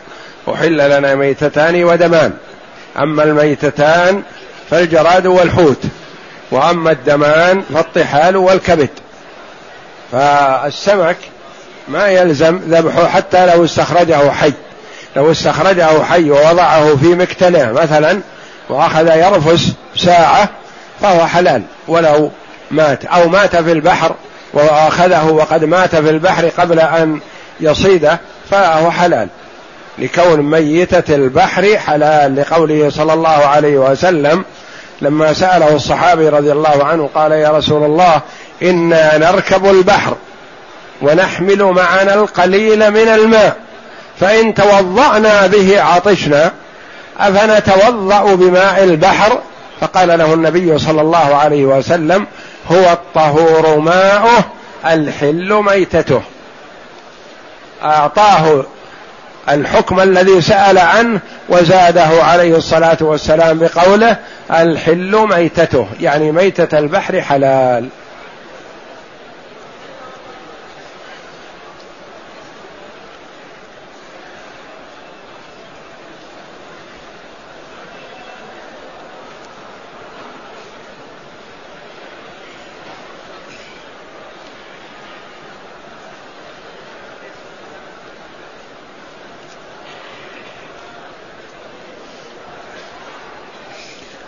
أحل 0.49 0.99
لنا 0.99 1.14
ميتتان 1.14 1.84
ودمان. 1.84 2.32
أما 2.99 3.22
الميتتان 3.22 4.22
فالجراد 4.70 5.26
والحوت 5.26 5.82
وأما 6.51 6.90
الدمان 6.90 7.62
فالطحال 7.74 8.36
والكبد. 8.36 8.90
فالسمك 10.12 11.16
ما 11.88 12.08
يلزم 12.08 12.56
ذبحه 12.56 13.08
حتى 13.08 13.46
لو 13.46 13.64
استخرجه 13.64 14.30
حي. 14.30 14.52
لو 15.16 15.30
استخرجه 15.30 16.02
حي 16.02 16.30
ووضعه 16.30 16.96
في 16.96 17.06
مكتله 17.06 17.72
مثلا 17.72 18.20
وأخذ 18.68 19.06
يرفس 19.16 19.72
ساعة 19.96 20.48
فهو 21.00 21.26
حلال. 21.26 21.62
ولو 21.88 22.30
مات 22.70 23.04
أو 23.04 23.28
مات 23.28 23.56
في 23.56 23.72
البحر 23.72 24.14
وأخذه 24.52 25.26
وقد 25.26 25.64
مات 25.64 25.96
في 25.96 26.10
البحر 26.10 26.48
قبل 26.48 26.80
أن 26.80 27.20
يصيده 27.60 28.20
فهو 28.50 28.90
حلال. 28.90 29.28
لكون 29.98 30.40
ميتة 30.40 31.14
البحر 31.14 31.78
حلال 31.78 32.36
لقوله 32.36 32.90
صلى 32.90 33.12
الله 33.12 33.28
عليه 33.28 33.78
وسلم 33.78 34.44
لما 35.03 35.32
سأله 35.32 35.76
الصحابي 35.76 36.28
رضي 36.28 36.53
الله 36.53 36.84
عنه 36.84 37.11
قال 37.14 37.32
يا 37.32 37.48
رسول 37.48 37.84
الله 37.84 38.20
إنا 38.62 39.18
نركب 39.18 39.66
البحر 39.66 40.16
ونحمل 41.03 41.64
معنا 41.64 42.14
القليل 42.14 42.90
من 42.90 43.09
الماء 43.09 43.57
فإن 44.20 44.55
توضأنا 44.55 45.46
به 45.46 45.82
عطشنا 45.82 46.53
أفنتوضأ 47.18 48.34
بماء 48.34 48.84
البحر؟ 48.84 49.38
فقال 49.80 50.09
له 50.09 50.34
النبي 50.34 50.78
صلى 50.78 51.00
الله 51.00 51.34
عليه 51.34 51.64
وسلم 51.64 52.26
هو 52.72 52.92
الطهور 52.92 53.78
ماؤه 53.78 54.44
الحل 54.86 55.53
ميتته. 55.53 56.22
أعطاه 57.84 58.64
الحكم 59.49 60.01
الذي 60.01 60.40
سأل 60.40 60.78
عنه 60.78 61.20
وزاده 61.49 62.24
عليه 62.24 62.57
الصلاة 62.57 62.97
والسلام 63.01 63.59
بقوله 63.59 64.16
الحل 64.51 65.26
ميتته 65.28 65.86
يعني 66.01 66.32
ميتة 66.32 66.78
البحر 66.78 67.20
حلال. 67.20 67.88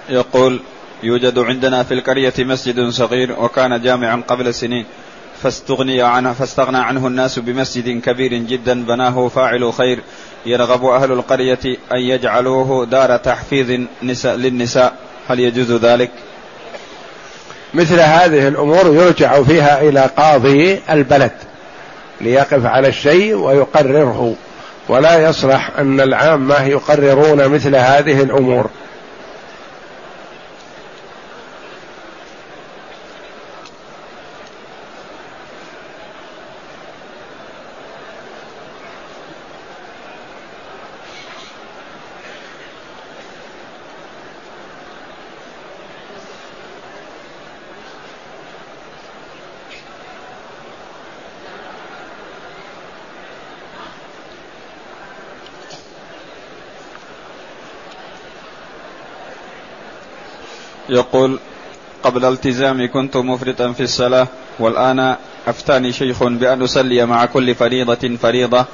يقول 0.08 0.60
يوجد 1.02 1.38
عندنا 1.38 1.82
في 1.82 1.94
القرية 1.94 2.32
مسجد 2.38 2.88
صغير 2.88 3.40
وكان 3.40 3.82
جامعا 3.82 4.22
قبل 4.28 4.54
سنين 4.54 4.86
فاستغني 5.42 6.02
عنه 6.02 6.32
فاستغنى 6.32 6.78
عنه 6.78 7.06
الناس 7.06 7.38
بمسجد 7.38 8.00
كبير 8.00 8.34
جدا 8.34 8.84
بناه 8.84 9.28
فاعل 9.28 9.72
خير 9.72 10.00
يرغب 10.46 10.84
أهل 10.84 11.12
القرية 11.12 11.58
أن 11.92 11.98
يجعلوه 11.98 12.86
دار 12.86 13.16
تحفيظ 13.16 13.80
نساء 14.02 14.36
للنساء 14.36 14.96
هل 15.28 15.40
يجوز 15.40 15.72
ذلك؟ 15.72 16.10
مثل 17.74 18.00
هذه 18.00 18.48
الأمور 18.48 18.86
يرجع 18.86 19.42
فيها 19.42 19.82
إلى 19.82 20.10
قاضي 20.16 20.80
البلد 20.90 21.32
ليقف 22.20 22.66
على 22.66 22.88
الشيء 22.88 23.34
ويقرره 23.34 24.34
ولا 24.88 25.28
يصلح 25.28 25.70
أن 25.78 26.00
العامة 26.00 26.62
يقررون 26.62 27.48
مثل 27.48 27.76
هذه 27.76 28.22
الأمور 28.22 28.70
يقول 60.94 61.38
قبل 62.02 62.24
التزامي 62.24 62.88
كنت 62.88 63.16
مفرطا 63.16 63.72
في 63.72 63.82
الصلاة 63.82 64.26
والآن 64.58 65.16
أفتاني 65.46 65.92
شيخ 65.92 66.24
بأن 66.24 66.62
أصلي 66.62 67.06
مع 67.06 67.24
كل 67.24 67.54
فريضة 67.54 68.16
فريضة. 68.16 68.64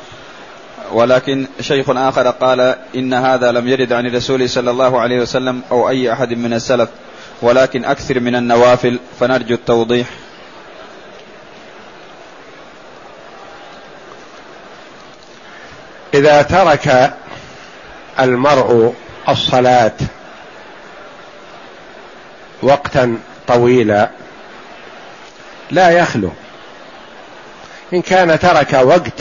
ولكن 0.92 1.46
شيخ 1.60 1.90
آخر 1.90 2.30
قال 2.30 2.76
إن 2.94 3.14
هذا 3.14 3.52
لم 3.52 3.68
يرد 3.68 3.92
عن 3.92 4.06
الرسول 4.06 4.50
صلى 4.50 4.70
الله 4.70 5.00
عليه 5.00 5.20
وسلم 5.20 5.62
أو 5.70 5.88
أي 5.88 6.12
أحد 6.12 6.32
من 6.32 6.52
السلف. 6.52 6.88
ولكن 7.42 7.84
أكثر 7.84 8.20
من 8.20 8.36
النوافل 8.36 8.98
فنرجو 9.20 9.54
التوضيح. 9.54 10.06
إذا 16.14 16.42
ترك 16.42 17.14
المرء 18.20 18.94
الصلاة 19.28 19.92
وقتا 22.62 23.18
طويلا 23.48 24.10
لا 25.70 25.90
يخلو. 25.90 26.30
إن 27.92 28.02
كان 28.02 28.38
ترك 28.38 28.72
وقت 28.72 29.12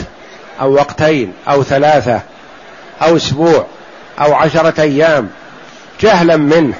أو 0.60 0.72
وقتين 0.74 1.32
أو 1.48 1.62
ثلاثة 1.62 2.20
أو 3.02 3.16
أسبوع 3.16 3.66
أو 4.20 4.34
عشرة 4.34 4.80
أيام 4.80 5.28
جهلا 6.00 6.36
منه 6.36 6.74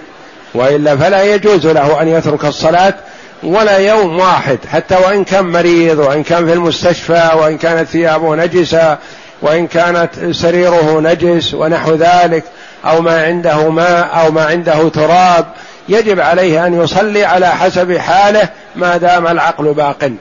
وإلا 0.54 0.96
فلا 0.96 1.34
يجوز 1.34 1.66
له 1.66 2.02
أن 2.02 2.08
يترك 2.08 2.44
الصلاة 2.44 2.94
ولا 3.42 3.78
يوم 3.78 4.18
واحد 4.18 4.58
حتى 4.72 4.96
وإن 4.96 5.24
كان 5.24 5.44
مريض 5.44 5.98
وإن 5.98 6.22
كان 6.22 6.46
في 6.46 6.52
المستشفى 6.52 7.30
وإن 7.34 7.58
كانت 7.58 7.88
ثيابه 7.88 8.34
نجسة 8.34 8.98
وإن 9.42 9.66
كانت 9.66 10.10
سريره 10.30 11.00
نجس 11.00 11.54
ونحو 11.54 11.94
ذلك 11.94 12.44
أو 12.84 13.00
ما 13.00 13.24
عنده 13.24 13.70
ماء 13.70 14.20
أو 14.20 14.30
ما 14.30 14.44
عنده 14.44 14.88
تراب 14.88 15.46
يجب 15.88 16.20
عليه 16.20 16.66
أن 16.66 16.82
يصلي 16.82 17.24
على 17.24 17.46
حسب 17.46 17.98
حاله 17.98 18.48
ما 18.76 18.96
دام 18.96 19.26
العقل 19.26 19.74
باق. 19.74 20.12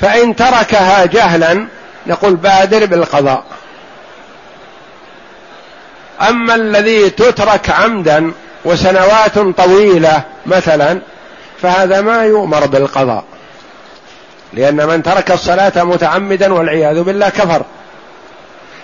فإن 0.00 0.36
تركها 0.36 1.04
جهلا 1.04 1.66
نقول 2.06 2.36
بادر 2.36 2.86
بالقضاء. 2.86 3.44
أما 6.28 6.54
الذي 6.54 7.10
تترك 7.10 7.70
عمدا 7.70 8.32
وسنوات 8.64 9.38
طويلة 9.38 10.22
مثلا 10.46 11.00
فهذا 11.62 12.00
ما 12.00 12.24
يؤمر 12.24 12.66
بالقضاء. 12.66 13.24
لأن 14.52 14.86
من 14.86 15.02
ترك 15.02 15.30
الصلاة 15.30 15.84
متعمدا 15.84 16.52
والعياذ 16.52 17.02
بالله 17.02 17.28
كفر. 17.28 17.62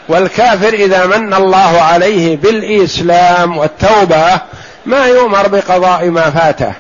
والكافر 0.09 0.75
إذا 0.75 1.07
من 1.07 1.35
الله 1.35 1.81
عليه 1.81 2.37
بالإسلام 2.37 3.59
والتوبة 3.59 4.41
ما 4.89 5.07
يؤمر 5.07 5.49
بقضاء 5.49 6.05
ما 6.05 6.30
فاته. 6.30 6.72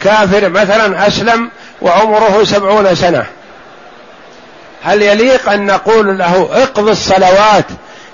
كافر 0.00 0.48
مثلا 0.48 1.06
أسلم 1.06 1.50
وعمره 1.82 2.44
سبعون 2.44 2.94
سنة. 2.94 3.26
هل 4.82 5.02
يليق 5.02 5.48
أن 5.48 5.66
نقول 5.66 6.18
له 6.18 6.48
اقض 6.52 6.88
الصلوات 6.88 7.64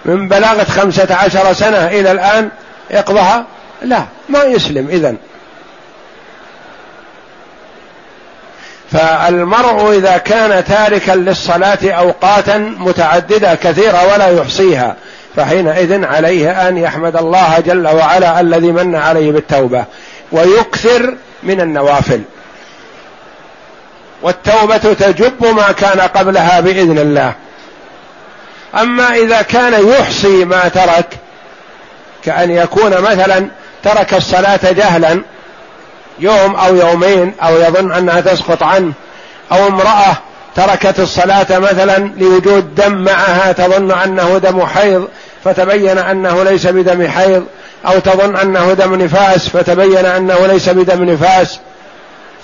من 0.05 0.29
بلاغة 0.29 0.65
خمسة 0.65 1.15
عشر 1.15 1.53
سنة 1.53 1.87
إلى 1.87 2.13
الآن؟ 2.13 2.51
اقضها؟ 2.91 3.45
لا 3.83 4.05
ما 4.29 4.45
يسلم 4.45 4.89
إذن. 4.89 5.17
فالمرء 8.93 9.99
إذا 9.99 10.19
كان 10.19 10.65
تاركا 10.65 11.13
للصلاة 11.13 11.91
أوقاتا 11.91 12.59
متعددة 12.59 13.55
كثيرة 13.55 14.13
ولا 14.13 14.29
يحصيها. 14.29 14.97
فحينئذ 15.39 16.05
عليه 16.05 16.69
أن 16.69 16.79
يحمد 16.79 17.17
الله 17.17 17.61
جل 17.61 17.89
وعلا 17.89 18.41
الذي 18.41 18.73
من 18.73 18.97
عليه 18.97 19.33
بالتوبة 19.33 19.85
ويكثر 20.33 21.15
من 21.43 21.61
النوافل. 21.61 22.23
والتوبة 24.23 24.77
تجب 24.77 25.47
ما 25.47 25.73
كان 25.73 26.01
قبلها 26.01 26.61
بإذن 26.61 26.99
الله. 26.99 27.33
أما 28.75 29.15
إذا 29.15 29.43
كان 29.43 29.89
يحصي 29.89 30.45
ما 30.45 30.69
ترك 30.69 31.07
كأن 32.25 32.51
يكون 32.51 32.91
مثلا 33.01 33.49
ترك 33.83 34.15
الصلاة 34.15 34.61
جهلا 34.63 35.23
يوم 36.19 36.57
أو 36.57 36.77
يومين 36.77 37.35
أو 37.43 37.57
يظن 37.57 37.93
أنها 37.93 38.21
تسقط 38.21 38.63
عنه 38.63 38.93
أو 39.53 39.67
امرأة 39.67 40.17
تركت 40.59 41.01
الصلاة 41.01 41.59
مثلا 41.59 42.13
لوجود 42.17 42.75
دم 42.75 42.93
معها 42.93 43.53
تظن 43.53 43.91
أنه 43.91 44.39
دم 44.39 44.67
حيض 44.67 45.09
فتبين 45.45 45.99
أنه 45.99 46.43
ليس 46.43 46.67
بدم 46.67 47.09
حيض 47.09 47.47
أو 47.87 47.99
تظن 47.99 48.37
أنه 48.37 48.73
دم 48.73 48.95
نفاس 48.95 49.49
فتبين 49.49 50.07
أنه 50.07 50.47
ليس 50.47 50.69
بدم 50.69 51.05
نفاس. 51.05 51.59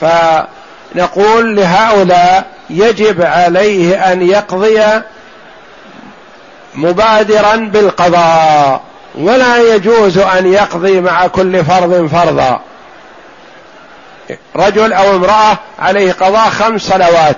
فنقول 0.01 1.57
لهؤلاء 1.57 2.45
يجب 2.71 3.23
عليه 3.23 4.13
أن 4.13 4.23
يقضي 4.23 4.81
مبادرا 6.75 7.57
بالقضاء 7.57 8.81
ولا 9.15 9.75
يجوز 9.75 10.19
أن 10.19 10.53
يقضي 10.53 11.01
مع 11.01 11.27
كل 11.27 11.65
فرض 11.65 12.07
فرضا. 12.07 12.61
رجل 14.57 14.93
أو 14.93 15.17
امرأة 15.17 15.59
عليه 15.79 16.13
قضاء 16.13 16.51
خمس 16.51 16.83
صلوات. 16.83 17.37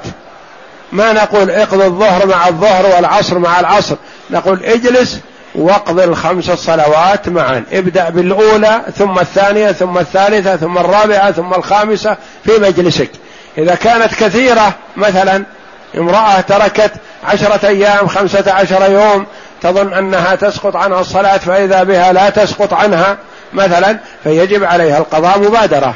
ما 0.93 1.13
نقول 1.13 1.51
اقضي 1.51 1.85
الظهر 1.85 2.27
مع 2.27 2.49
الظهر 2.49 2.87
والعصر 2.87 3.39
مع 3.39 3.61
العصر. 3.61 3.97
نقول 4.31 4.65
اجلس 4.65 5.21
واقضي 5.57 6.05
الخمس 6.05 6.51
الصلوات 6.51 7.29
معا. 7.29 7.65
ابدأ 7.73 8.11
بالأولى 8.11 8.81
ثم 8.97 9.19
الثانية 9.19 9.73
ثم 9.73 9.99
الثالثة 9.99 10.57
ثم 10.57 10.79
الرابعة 10.79 11.33
ثم 11.33 11.55
الخامسة 11.55 12.17
في 12.45 12.59
مجلسك. 12.59 13.11
إذا 13.59 13.75
كانت 13.75 14.15
كثيرة 14.15 14.73
مثلا 14.97 15.45
امرأة 15.97 16.41
تركت 16.41 16.93
عشرة 17.25 17.69
أيام 17.69 18.07
خمسة 18.07 18.53
عشر 18.53 18.91
يوم 18.91 19.27
تظن 19.63 19.95
أنها 19.95 20.35
تسقط 20.35 20.77
عنها 20.77 21.01
الصلاة 21.01 21.37
فإذا 21.37 21.83
بها 21.83 22.13
لا 22.13 22.31
تسقط 22.31 22.73
عنها 22.73 23.17
مثلا 23.53 23.99
فيجب 24.25 24.65
عليها 24.65 24.99
القضاء 24.99 25.39
مبادرة. 25.39 25.95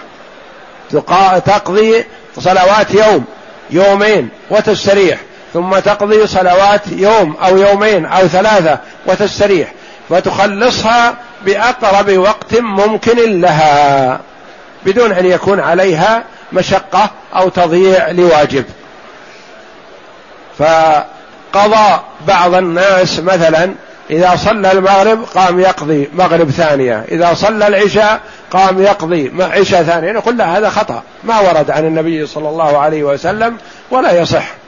تقضي 1.47 2.05
صلوات 2.39 2.95
يوم 2.95 3.25
يومين 3.71 4.29
وتستريح. 4.51 5.19
ثم 5.53 5.79
تقضي 5.79 6.27
صلوات 6.27 6.83
يوم 6.93 7.37
أو 7.37 7.57
يومين 7.57 8.07
أو 8.07 8.29
ثلاثة 8.29 8.79
وتستريح 9.07 9.73
فتخلصها 10.09 11.15
بأقرب 11.45 12.19
وقت 12.19 12.61
ممكن 12.61 13.41
لها 13.41 14.21
بدون 14.87 15.13
أن 15.13 15.27
يكون 15.27 15.61
عليها 15.61 16.25
مشقة 16.53 17.11
أو 17.37 17.49
تضييع 17.49 18.11
لواجب. 18.11 18.65
فقضى 20.59 22.01
بعض 22.27 22.55
الناس 22.55 23.21
مثلا 23.21 23.75
إذا 24.11 24.37
صلى 24.37 24.73
المغرب 24.73 25.25
قام 25.35 25.61
يقضي 25.61 26.09
مغرب 26.15 26.51
ثانية 26.51 27.05
إذا 27.11 27.35
صلى 27.35 27.67
العشاء 27.67 28.21
قام 28.51 28.83
يقضي 28.83 29.33
عشاء 29.41 29.83
ثانية 29.83 30.13
نقول 30.13 30.37
لا 30.37 30.59
هذا 30.59 30.71
خطأ 30.71 31.03
ما 31.25 31.41
ورد 31.41 31.71
عن 31.71 31.87
النبي 31.87 32.27
صلى 32.27 32.49
الله 32.49 32.79
عليه 32.79 33.03
وسلم 33.05 33.57
ولا 33.91 34.21
يصح. 34.21 34.60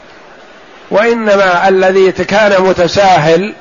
وإنما 0.92 1.68
الذي 1.68 2.12
كان 2.12 2.62
متساهل 2.62 3.54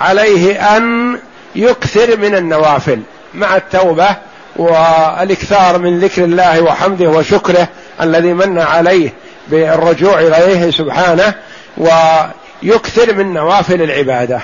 عليه 0.00 0.76
أن 0.76 1.16
يكثر 1.56 2.16
من 2.16 2.34
النوافل 2.34 3.00
مع 3.34 3.56
التوبة 3.56 4.08
والإكثار 4.56 5.78
من 5.78 6.00
ذكر 6.00 6.24
الله 6.24 6.60
وحمده 6.60 7.08
وشكره 7.08 7.68
الذي 8.00 8.32
من 8.32 8.58
عليه 8.58 9.12
بالرجوع 9.48 10.20
إليه 10.20 10.70
سبحانه 10.70 11.34
ويكثر 11.76 13.14
من 13.14 13.34
نوافل 13.34 13.82
العبادة. 13.82 14.40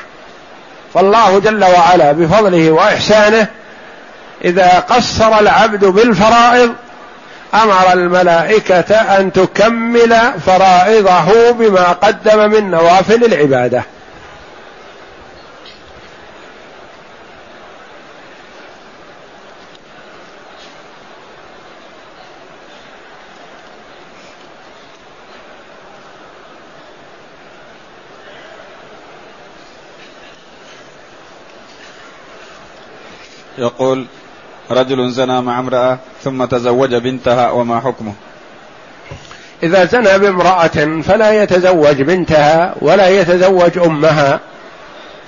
فالله 0.95 1.39
جل 1.39 1.64
وعلا 1.64 2.12
بفضله 2.12 2.71
وإحسانه 2.71 3.47
إذا 4.45 4.79
قصر 4.79 5.39
العبد 5.39 5.85
بالفرائض 5.85 6.73
أمر 7.55 7.92
الملائكة 7.92 8.94
أن 8.94 9.32
تكمل 9.32 10.32
فرائضه 10.47 11.51
بما 11.51 11.92
قدم 11.92 12.51
من 12.51 12.70
نوافل 12.70 13.24
العبادة. 13.24 13.82
يقول 33.59 34.07
رجل 34.71 35.11
زنى 35.11 35.41
مع 35.41 35.59
امرأة 35.59 35.99
ثم 36.25 36.45
تزوج 36.45 36.95
بنتها 36.95 37.51
وما 37.51 37.81
حكمه؟ 37.81 38.12
إذا 39.62 39.85
زنى 39.85 40.19
بامرأة 40.19 41.03
فلا 41.03 41.43
يتزوج 41.43 42.03
بنتها 42.03 42.75
ولا 42.81 43.09
يتزوج 43.09 43.79
أمها. 43.79 44.41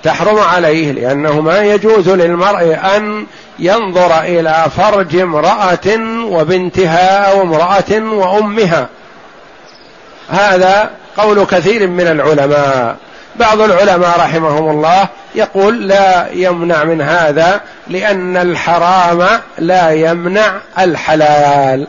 تحرم 0.02 0.38
عليه 0.38 0.92
لأنه 0.92 1.40
ما 1.40 1.62
يجوز 1.62 2.08
للمرء 2.08 2.78
أن 2.96 3.26
ينظر 3.58 4.20
إلى 4.20 4.66
فرج 4.76 5.16
امرأة 5.16 5.98
وبنتها 6.22 7.32
أو 7.32 7.42
امرأة 7.42 8.12
وأمها. 8.12 8.88
هذا 10.28 10.90
قول 11.16 11.44
كثير 11.44 11.86
من 11.86 12.06
العلماء. 12.06 12.96
بعض 13.36 13.60
العلماء 13.60 14.20
رحمهم 14.20 14.70
الله 14.70 15.08
يقول 15.34 15.88
لا 15.88 16.26
يمنع 16.32 16.84
من 16.84 17.00
هذا 17.00 17.60
لأن 17.88 18.36
الحرام 18.36 19.28
لا 19.58 19.90
يمنع 19.90 20.52
الحلال. 20.78 21.86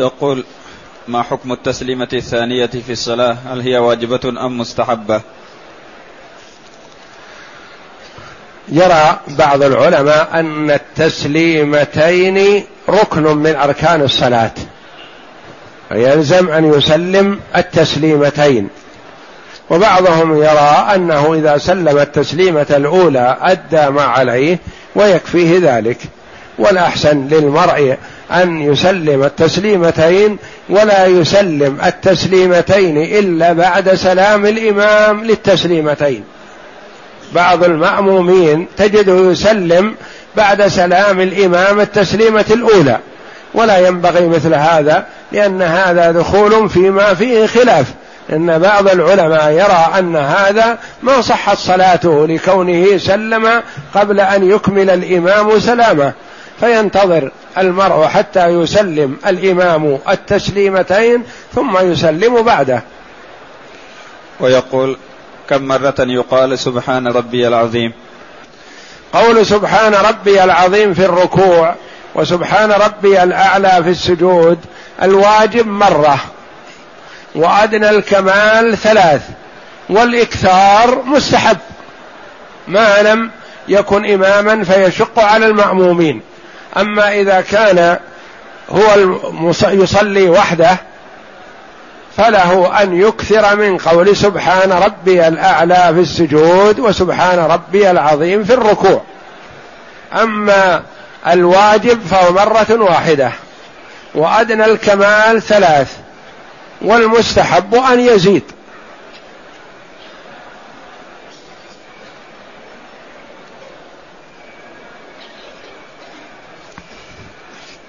يقول 0.00 0.44
ما 1.08 1.22
حكم 1.22 1.52
التسليمة 1.52 2.08
الثانية 2.12 2.66
في 2.66 2.92
الصلاة؟ 2.92 3.36
هل 3.46 3.60
هي 3.60 3.78
واجبة 3.78 4.20
أم 4.46 4.58
مستحبة؟ 4.58 5.20
يرى 8.68 9.20
بعض 9.28 9.62
العلماء 9.62 10.28
أن 10.34 10.70
التسليمتين 10.70 12.64
ركن 12.88 13.22
من 13.22 13.56
أركان 13.56 14.02
الصلاة 14.02 14.54
فيلزم 15.88 16.48
أن 16.48 16.74
يسلم 16.74 17.40
التسليمتين. 17.56 18.68
وبعضهم 19.70 20.36
يرى 20.36 20.86
أنه 20.94 21.34
إذا 21.34 21.58
سلم 21.58 21.98
التسليمة 21.98 22.66
الأولى 22.70 23.36
أدى 23.40 23.90
ما 23.90 24.02
عليه 24.02 24.58
ويكفيه 24.94 25.58
ذلك. 25.62 25.98
والأحسن 26.60 27.28
للمرء 27.28 27.96
أن 28.32 28.60
يسلم 28.60 29.24
التسليمتين 29.24 30.36
ولا 30.68 31.06
يسلم 31.06 31.78
التسليمتين 31.84 32.96
إلا 32.96 33.52
بعد 33.52 33.94
سلام 33.94 34.46
الإمام 34.46 35.24
للتسليمتين. 35.24 36.24
بعض 37.34 37.64
المأمومين 37.64 38.66
تجده 38.76 39.30
يسلم 39.30 39.94
بعد 40.36 40.66
سلام 40.66 41.20
الإمام 41.20 41.80
التسليمة 41.80 42.44
الأولى 42.50 42.98
ولا 43.54 43.78
ينبغي 43.78 44.28
مثل 44.28 44.54
هذا 44.54 45.06
لأن 45.32 45.62
هذا 45.62 46.12
دخول 46.12 46.70
فيما 46.70 47.14
فيه 47.14 47.46
خلاف. 47.46 47.86
إن 48.32 48.58
بعض 48.58 48.88
العلماء 48.88 49.50
يرى 49.50 49.98
أن 49.98 50.16
هذا 50.16 50.78
ما 51.02 51.20
صحت 51.20 51.58
صلاته 51.58 52.26
لكونه 52.26 52.98
سلم 52.98 53.62
قبل 53.94 54.20
أن 54.20 54.50
يكمل 54.50 54.90
الإمام 54.90 55.60
سلامه 55.60 56.12
فينتظر 56.60 57.30
المرء 57.58 58.06
حتى 58.06 58.46
يسلم 58.46 59.16
الإمام 59.26 59.98
التسليمتين 60.08 61.22
ثم 61.54 61.78
يسلم 61.78 62.42
بعده. 62.42 62.82
ويقول 64.40 64.96
كم 65.48 65.62
مرة 65.62 65.94
يقال 65.98 66.58
سبحان 66.58 67.06
ربي 67.06 67.48
العظيم. 67.48 67.92
قول 69.12 69.46
سبحان 69.46 69.94
ربي 69.94 70.44
العظيم 70.44 70.94
في 70.94 71.04
الركوع 71.04 71.74
وسبحان 72.14 72.72
ربي 72.72 73.22
الأعلى 73.22 73.80
في 73.84 73.90
السجود 73.90 74.58
الواجب 75.02 75.66
مرة 75.66 76.20
وأدنى 77.34 77.90
الكمال 77.90 78.76
ثلاث 78.76 79.22
والإكثار 79.88 81.02
مستحب. 81.02 81.58
ما 82.68 83.02
لم 83.02 83.30
يكن 83.68 84.10
إماما 84.10 84.64
فيشق 84.64 85.18
على 85.18 85.46
المأمومين. 85.46 86.22
أما 86.76 87.12
إذا 87.12 87.40
كان 87.40 87.98
هو 88.70 88.82
يصلي 89.62 90.28
وحده 90.28 90.76
فله 92.16 92.82
أن 92.82 93.00
يكثر 93.00 93.56
من 93.56 93.78
قول 93.78 94.16
سبحان 94.16 94.72
ربي 94.72 95.28
الأعلى 95.28 95.90
في 95.94 96.00
السجود 96.00 96.80
وسبحان 96.80 97.38
ربي 97.38 97.90
العظيم 97.90 98.44
في 98.44 98.54
الركوع. 98.54 99.02
أما 100.22 100.82
الواجب 101.26 102.00
فهو 102.10 102.32
مرة 102.32 102.82
واحدة 102.82 103.32
وأدنى 104.14 104.64
الكمال 104.64 105.42
ثلاث 105.42 105.96
والمستحب 106.82 107.74
أن 107.74 108.00
يزيد. 108.00 108.42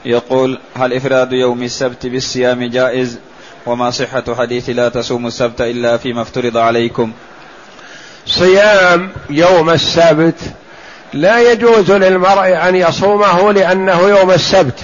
يقول 0.06 0.60
هل 0.76 0.94
إفراد 0.94 1.34
يوم 1.34 1.64
السبت 1.64 2.06
بالصيام 2.06 2.64
جائز؟ 2.64 3.20
وما 3.66 3.92
صحة 3.92 4.24
حديث 4.40 4.70
لا 4.70 4.90
تصوموا 4.90 5.28
السبت 5.28 5.62
إلا 5.62 5.98
فيما 5.98 6.22
افترض 6.22 6.58
عليكم. 6.58 7.12
صيام 8.26 9.10
يوم 9.30 9.70
السبت 9.70 10.40
لا 11.14 11.52
يجوز 11.52 11.92
للمرء 11.92 12.68
أن 12.70 12.76
يصومه 12.76 13.52
لأنه 13.52 14.02
يوم 14.02 14.32
السبت. 14.32 14.80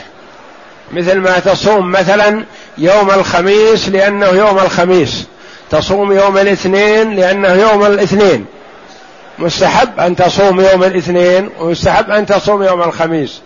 مثل 0.91 1.17
ما 1.17 1.39
تصوم 1.39 1.91
مثلا 1.91 2.45
يوم 2.77 3.11
الخميس 3.11 3.89
لأنه 3.89 4.27
يوم 4.27 4.59
الخميس. 4.59 5.25
تصوم 5.69 6.11
يوم 6.11 6.37
الاثنين 6.37 7.15
لأنه 7.15 7.53
يوم 7.53 7.85
الاثنين. 7.85 8.45
مستحب 9.39 9.99
أن 9.99 10.15
تصوم 10.15 10.61
يوم 10.61 10.83
الاثنين 10.83 11.49
ومستحب 11.59 12.11
أن 12.11 12.25
تصوم 12.25 12.63
يوم 12.63 12.81
الخميس. 12.81 13.41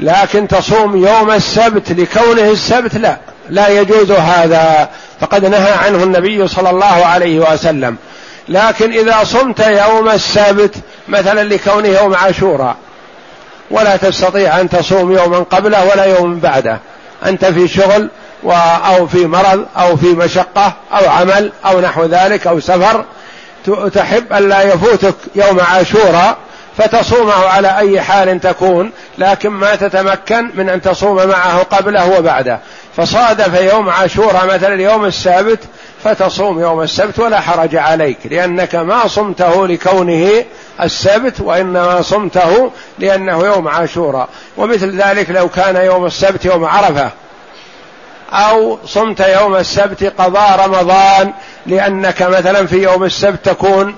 لكن 0.00 0.48
تصوم 0.48 1.06
يوم 1.06 1.30
السبت 1.30 1.92
لكونه 1.92 2.50
السبت 2.50 2.96
لا 2.96 3.16
لا 3.50 3.68
يجوز 3.68 4.10
هذا. 4.10 4.88
فقد 5.20 5.46
نهى 5.46 5.72
عنه 5.72 6.02
النبي 6.02 6.48
صلى 6.48 6.70
الله 6.70 7.06
عليه 7.06 7.52
وسلم. 7.52 7.96
لكن 8.48 8.92
إذا 8.92 9.24
صمت 9.24 9.60
يوم 9.60 10.08
السبت 10.08 10.74
مثلا 11.08 11.44
لكونه 11.44 11.88
يوم 11.88 12.14
عاشوراء 12.14 12.76
ولا 13.70 13.96
تستطيع 13.96 14.60
أن 14.60 14.68
تصوم 14.68 15.12
يوما 15.12 15.38
قبله 15.38 15.84
ولا 15.84 16.04
يوم 16.04 16.40
بعده. 16.40 16.78
أنت 17.26 17.44
في 17.44 17.68
شغل 17.68 18.10
أو 18.86 19.06
في 19.06 19.26
مرض 19.26 19.66
أو 19.76 19.96
في 19.96 20.06
مشقة 20.06 20.72
أو 20.92 21.10
عمل 21.10 21.52
أو 21.66 21.80
نحو 21.80 22.04
ذلك 22.04 22.46
أو 22.46 22.60
سفر 22.60 23.04
تحب 23.94 24.32
أن 24.32 24.48
لا 24.48 24.62
يفوتك 24.62 25.14
يوم 25.34 25.60
عاشوراء 25.60 26.36
فتصومه 26.78 27.44
على 27.44 27.78
أي 27.78 28.00
حال 28.00 28.40
تكون 28.40 28.90
لكن 29.18 29.48
ما 29.48 29.74
تتمكن 29.74 30.50
من 30.54 30.68
أن 30.68 30.82
تصوم 30.82 31.26
معه 31.26 31.62
قبله 31.62 32.18
وبعده. 32.18 32.60
فصادف 32.96 33.60
يوم 33.60 33.88
عاشوراء 33.88 34.46
مثلا 34.46 34.82
يوم 34.82 35.04
السبت 35.04 35.58
فتصوم 36.04 36.60
يوم 36.60 36.82
السبت 36.82 37.18
ولا 37.18 37.40
حرج 37.40 37.76
عليك 37.76 38.18
لأنك 38.24 38.74
ما 38.74 39.08
صمته 39.08 39.66
لكونه 39.66 40.44
السبت 40.82 41.40
وإنما 41.40 42.02
صمته 42.02 42.70
لأنه 42.98 43.46
يوم 43.46 43.68
عاشوراء 43.68 44.28
ومثل 44.56 45.02
ذلك 45.02 45.30
لو 45.30 45.48
كان 45.48 45.76
يوم 45.76 46.06
السبت 46.06 46.44
يوم 46.44 46.64
عرفة 46.64 47.10
أو 48.32 48.78
صمت 48.86 49.20
يوم 49.20 49.56
السبت 49.56 50.04
قضاء 50.18 50.66
رمضان 50.66 51.32
لأنك 51.66 52.22
مثلا 52.22 52.66
في 52.66 52.82
يوم 52.82 53.04
السبت 53.04 53.44
تكون 53.44 53.94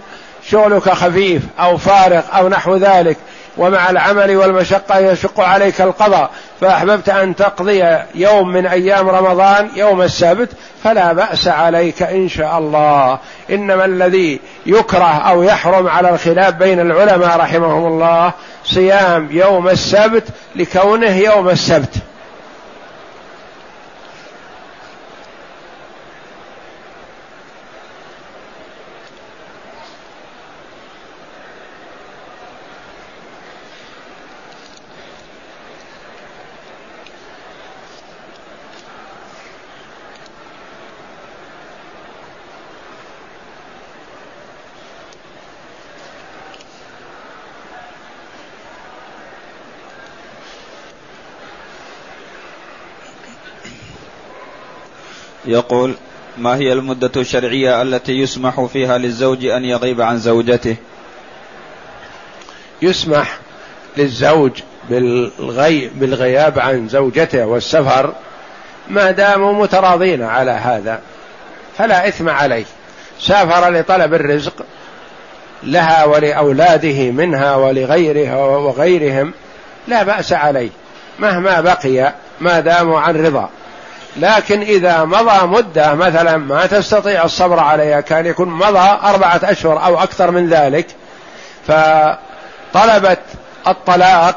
شغلك 0.49 0.88
خفيف 0.88 1.43
أو 1.61 1.76
فارغ 1.76 2.22
أو 2.32 2.49
نحو 2.49 2.76
ذلك 2.76 3.16
ومع 3.57 3.91
العمل 3.91 4.36
والمشقة 4.36 4.99
يشق 4.99 5.41
عليك 5.41 5.80
القضاء. 5.80 6.30
فأحببت 6.61 7.09
أن 7.09 7.36
تقضي 7.36 7.84
يوم 8.14 8.49
من 8.49 8.66
أيام 8.66 9.09
رمضان 9.09 9.70
يوم 9.76 10.03
السبت 10.03 10.49
فلا 10.84 11.12
بأس 11.12 11.49
عليك 11.49 12.03
إن 12.03 12.28
شاء 12.28 12.59
الله. 12.59 13.18
إنما 13.51 13.84
الذي 13.84 14.41
يكره 14.66 15.18
أو 15.30 15.43
يحرم 15.43 15.88
على 15.88 16.11
الخلاف 16.11 16.55
بين 16.55 16.80
العلماء 16.80 17.36
رحمهم 17.36 17.86
الله 17.86 18.32
صيام 18.64 19.28
يوم 19.30 19.68
السبت 19.68 20.24
لكونه 20.57 21.16
يوم 21.16 21.49
السبت. 21.49 21.95
يقول 55.51 55.94
ما 56.38 56.57
هي 56.57 56.72
المدة 56.72 57.11
الشرعية 57.16 57.82
التي 57.82 58.12
يسمح 58.12 58.64
فيها 58.64 58.98
للزوج 58.98 59.44
أن 59.44 59.64
يغيب 59.64 60.01
عن 60.01 60.18
زوجته؟ 60.18 60.76
يسمح 62.82 63.38
للزوج 63.96 64.53
بالغي 64.90 65.90
بالغياب 65.94 66.59
عن 66.59 66.88
زوجته 66.88 67.46
والسفر 67.46 68.14
ما 68.90 69.11
داموا 69.11 69.53
متراضين 69.53 70.22
على 70.22 70.51
هذا 70.51 71.01
فلا 71.78 72.09
إثم 72.09 72.28
عليه. 72.28 72.64
سافر 73.20 73.70
لطلب 73.70 74.14
الرزق 74.14 74.66
لها 75.62 76.05
ولأولاده 76.05 77.11
منها 77.11 77.57
ولغيرها 77.57 78.36
وغيرهم 78.36 79.32
لا 79.88 80.03
بأس 80.03 80.32
عليه 80.32 80.70
مهما 81.18 81.61
بقي 81.61 82.14
ما 82.40 82.61
داموا 82.61 83.01
عن 83.01 83.26
رضا. 83.26 83.51
لكن 84.16 84.61
إذا 84.61 85.04
مضى 85.04 85.46
مدة 85.46 85.94
مثلا 85.94 86.36
ما 86.36 86.66
تستطيع 86.66 87.24
الصبر 87.24 87.58
عليها 87.58 88.00
كان 88.00 88.26
يكون 88.26 88.48
مضى 88.48 88.98
أربعة 89.02 89.40
أشهر 89.44 89.84
أو 89.84 90.02
أكثر 90.02 90.30
من 90.30 90.48
ذلك 90.48 90.86
فطلبت 91.66 93.20
الطلاق 93.66 94.36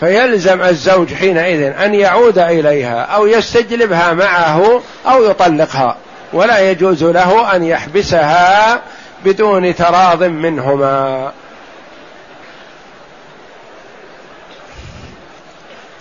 فيلزم 0.00 0.62
الزوج 0.62 1.14
حينئذ 1.14 1.62
أن 1.62 1.94
يعود 1.94 2.38
إليها 2.38 3.00
أو 3.00 3.26
يستجلبها 3.26 4.12
معه 4.12 4.82
أو 5.06 5.24
يطلقها 5.24 5.96
ولا 6.32 6.70
يجوز 6.70 7.04
له 7.04 7.56
أن 7.56 7.64
يحبسها 7.64 8.80
بدون 9.24 9.74
تراض 9.74 10.22
منهما. 10.22 11.32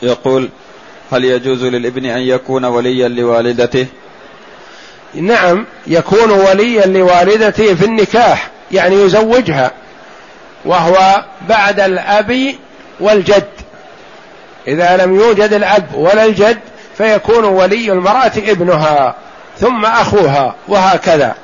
يقول 0.02 0.50
هل 1.12 1.26
يجوز 1.26 1.64
للابن 1.64 2.06
أن 2.06 2.22
يكون 2.22 2.66
وليا 2.66 3.08
لوالدته؟ 3.08 3.86
نعم 5.14 5.66
يكون 5.88 6.32
وليا 6.32 6.86
لوالدته 6.86 7.76
في 7.76 7.86
النكاح 7.86 8.50
يعني 8.72 8.96
يزوجها 8.96 9.72
وهو 10.66 11.24
بعد 11.50 11.80
الأب 11.80 12.56
والجد. 13.00 13.48
إذا 14.68 14.98
لم 14.98 15.16
يوجد 15.16 15.54
الأب 15.54 15.86
ولا 15.94 16.26
الجد 16.26 16.60
فيكون 16.98 17.44
ولي 17.44 17.92
المرأة 17.92 18.32
ابنها 18.38 19.16
ثم 19.60 19.86
أخوها 19.86 20.56
وهكذا. 20.68 21.36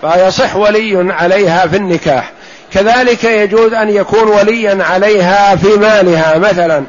فيصح 0.00 0.56
ولي 0.56 1.12
عليها 1.12 1.66
في 1.66 1.76
النكاح. 1.76 2.32
كذلك 2.72 3.24
يجوز 3.24 3.72
أن 3.72 3.90
يكون 3.90 4.28
وليا 4.28 4.84
عليها 4.84 5.56
في 5.56 5.68
مالها 5.68 6.38
مثلا. 6.38 6.84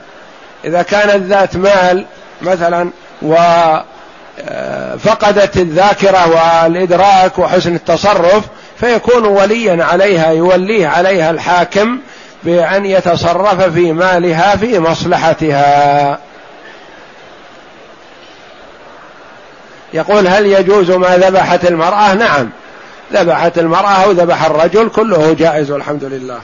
إذا 0.65 0.81
كانت 0.81 1.25
ذات 1.25 1.55
مال 1.55 2.05
مثلا 2.41 2.89
وفقدت 3.21 3.87
آه، 5.57 5.61
الذاكرة 5.61 6.29
والإدراك 6.29 7.39
وحسن 7.39 7.75
التصرف 7.75 8.43
فيكون 8.79 9.25
وليا 9.25 9.83
عليها 9.83 10.31
يوليه 10.31 10.87
عليها 10.87 11.31
الحاكم 11.31 11.99
بأن 12.43 12.85
يتصرف 12.85 13.61
في 13.61 13.93
مالها 13.93 14.55
في 14.55 14.79
مصلحتها. 14.79 16.19
يقول 19.93 20.27
هل 20.27 20.45
يجوز 20.45 20.91
ما 20.91 21.17
ذبحت 21.17 21.65
المرأة؟ 21.65 22.13
نعم. 22.13 22.49
ذبحت 23.13 23.57
المرأة 23.57 24.03
أو 24.03 24.11
ذبح 24.11 24.45
الرجل 24.45 24.89
كله 24.89 25.33
جائز 25.33 25.71
والحمد 25.71 26.03
لله. 26.03 26.39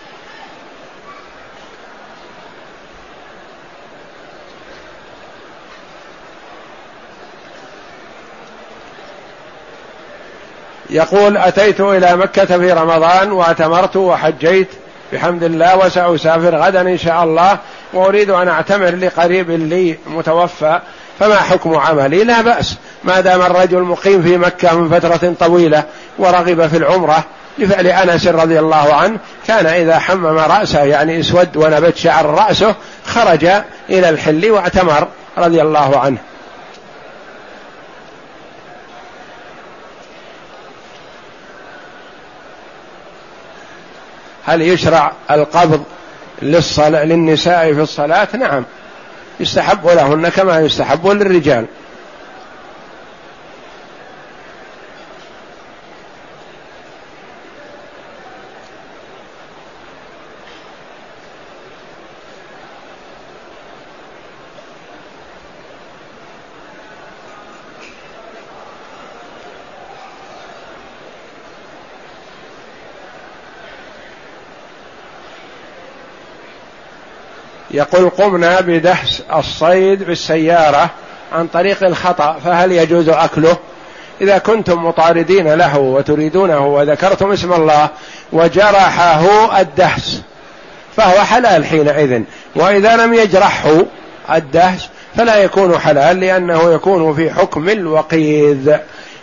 يقول 10.92 11.38
أتيت 11.38 11.82
إلى 11.82 12.18
مكة 12.18 12.46
في 12.46 12.72
رمضان 12.72 13.32
واعتمرت 13.32 13.96
وحجيت. 13.96 14.68
بحمد 15.14 15.44
الله 15.44 15.78
وسأسافر 15.78 16.56
غدا 16.56 16.82
إن 16.82 16.98
شاء 16.98 17.24
الله 17.24 17.58
وأريد 17.94 18.30
أن 18.30 18.48
أعتمر 18.48 18.90
لقريب 18.96 19.52
لي 19.52 19.98
متوفى. 20.08 20.80
فما 21.20 21.36
حكم 21.36 21.76
عملي؟ 21.76 22.24
لا 22.24 22.42
بأس. 22.42 22.76
ما 23.04 23.20
دام 23.20 23.42
الرجل 23.42 23.82
مقيم 23.82 24.24
في 24.24 24.38
مكة 24.38 24.76
من 24.76 25.00
فترة 25.00 25.34
طويلة 25.40 25.84
ورغب 26.20 26.68
في 26.68 26.78
العمرة 26.78 27.24
لفعل 27.58 27.88
أنس 27.88 28.28
رضي 28.28 28.60
الله 28.60 28.94
عنه 28.94 29.20
كان 29.48 29.66
إذا 29.66 30.00
حمم 30.00 30.38
رأسه 30.38 30.84
يعني 30.84 31.20
اسود 31.20 31.58
ونبت 31.58 31.98
شعر 31.98 32.26
رأسه 32.26 32.76
خرج 33.06 33.46
إلى 33.90 34.10
الحل 34.10 34.52
واعتمر 34.52 35.08
رضي 35.38 35.62
الله 35.62 36.00
عنه. 36.00 36.18
هل 44.46 44.62
يشرع 44.62 45.12
القبض 45.32 45.84
للنساء 46.42 47.74
في 47.74 47.82
الصلاة؟ 47.82 48.28
نعم. 48.40 48.66
يستحب 49.40 49.88
لهن 49.88 50.30
كما 50.30 50.60
يستحب 50.60 51.08
للرجال. 51.08 51.66
يقول 77.74 78.10
قمنا 78.10 78.62
بدحس 78.62 79.24
الصيد 79.36 80.04
بالسيارة 80.04 80.90
عن 81.34 81.48
طريق 81.48 81.84
الخطأ 81.84 82.38
فهل 82.46 82.72
يجوز 82.72 83.10
أكله؟ 83.10 83.58
إذا 84.22 84.38
كنتم 84.38 84.86
مطاردين 84.86 85.54
له 85.54 85.78
وتريدونه 85.78 86.68
وذكرتم 86.68 87.32
اسم 87.32 87.54
الله 87.54 87.90
وجرحه 88.34 89.60
الدهس 89.62 90.22
فهو 90.98 91.20
حلال 91.20 91.66
حينئذ. 91.66 92.22
وإذا 92.56 92.96
لم 92.96 93.14
يجرحه 93.14 93.86
الدهس 94.34 94.90
فلا 95.16 95.36
يكون 95.38 95.80
حلال 95.80 96.20
لأنه 96.20 96.72
يكون 96.74 97.16
في 97.16 97.32
حكم 97.32 97.70
الوقيذ. 97.70 98.76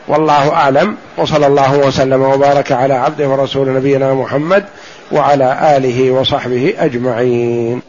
والله 0.09 0.53
أعلم. 0.53 0.97
وصلى 1.17 1.47
الله 1.47 1.79
وسلم 1.79 2.23
وبارك 2.23 2.73
على 2.73 2.95
عبده 2.95 3.29
ورسول 3.29 3.75
نبينا 3.75 4.15
محمد 4.15 4.65
وعلى 5.13 5.77
آله 5.77 6.11
وصحبه 6.11 6.75
أجمعين. 6.79 7.83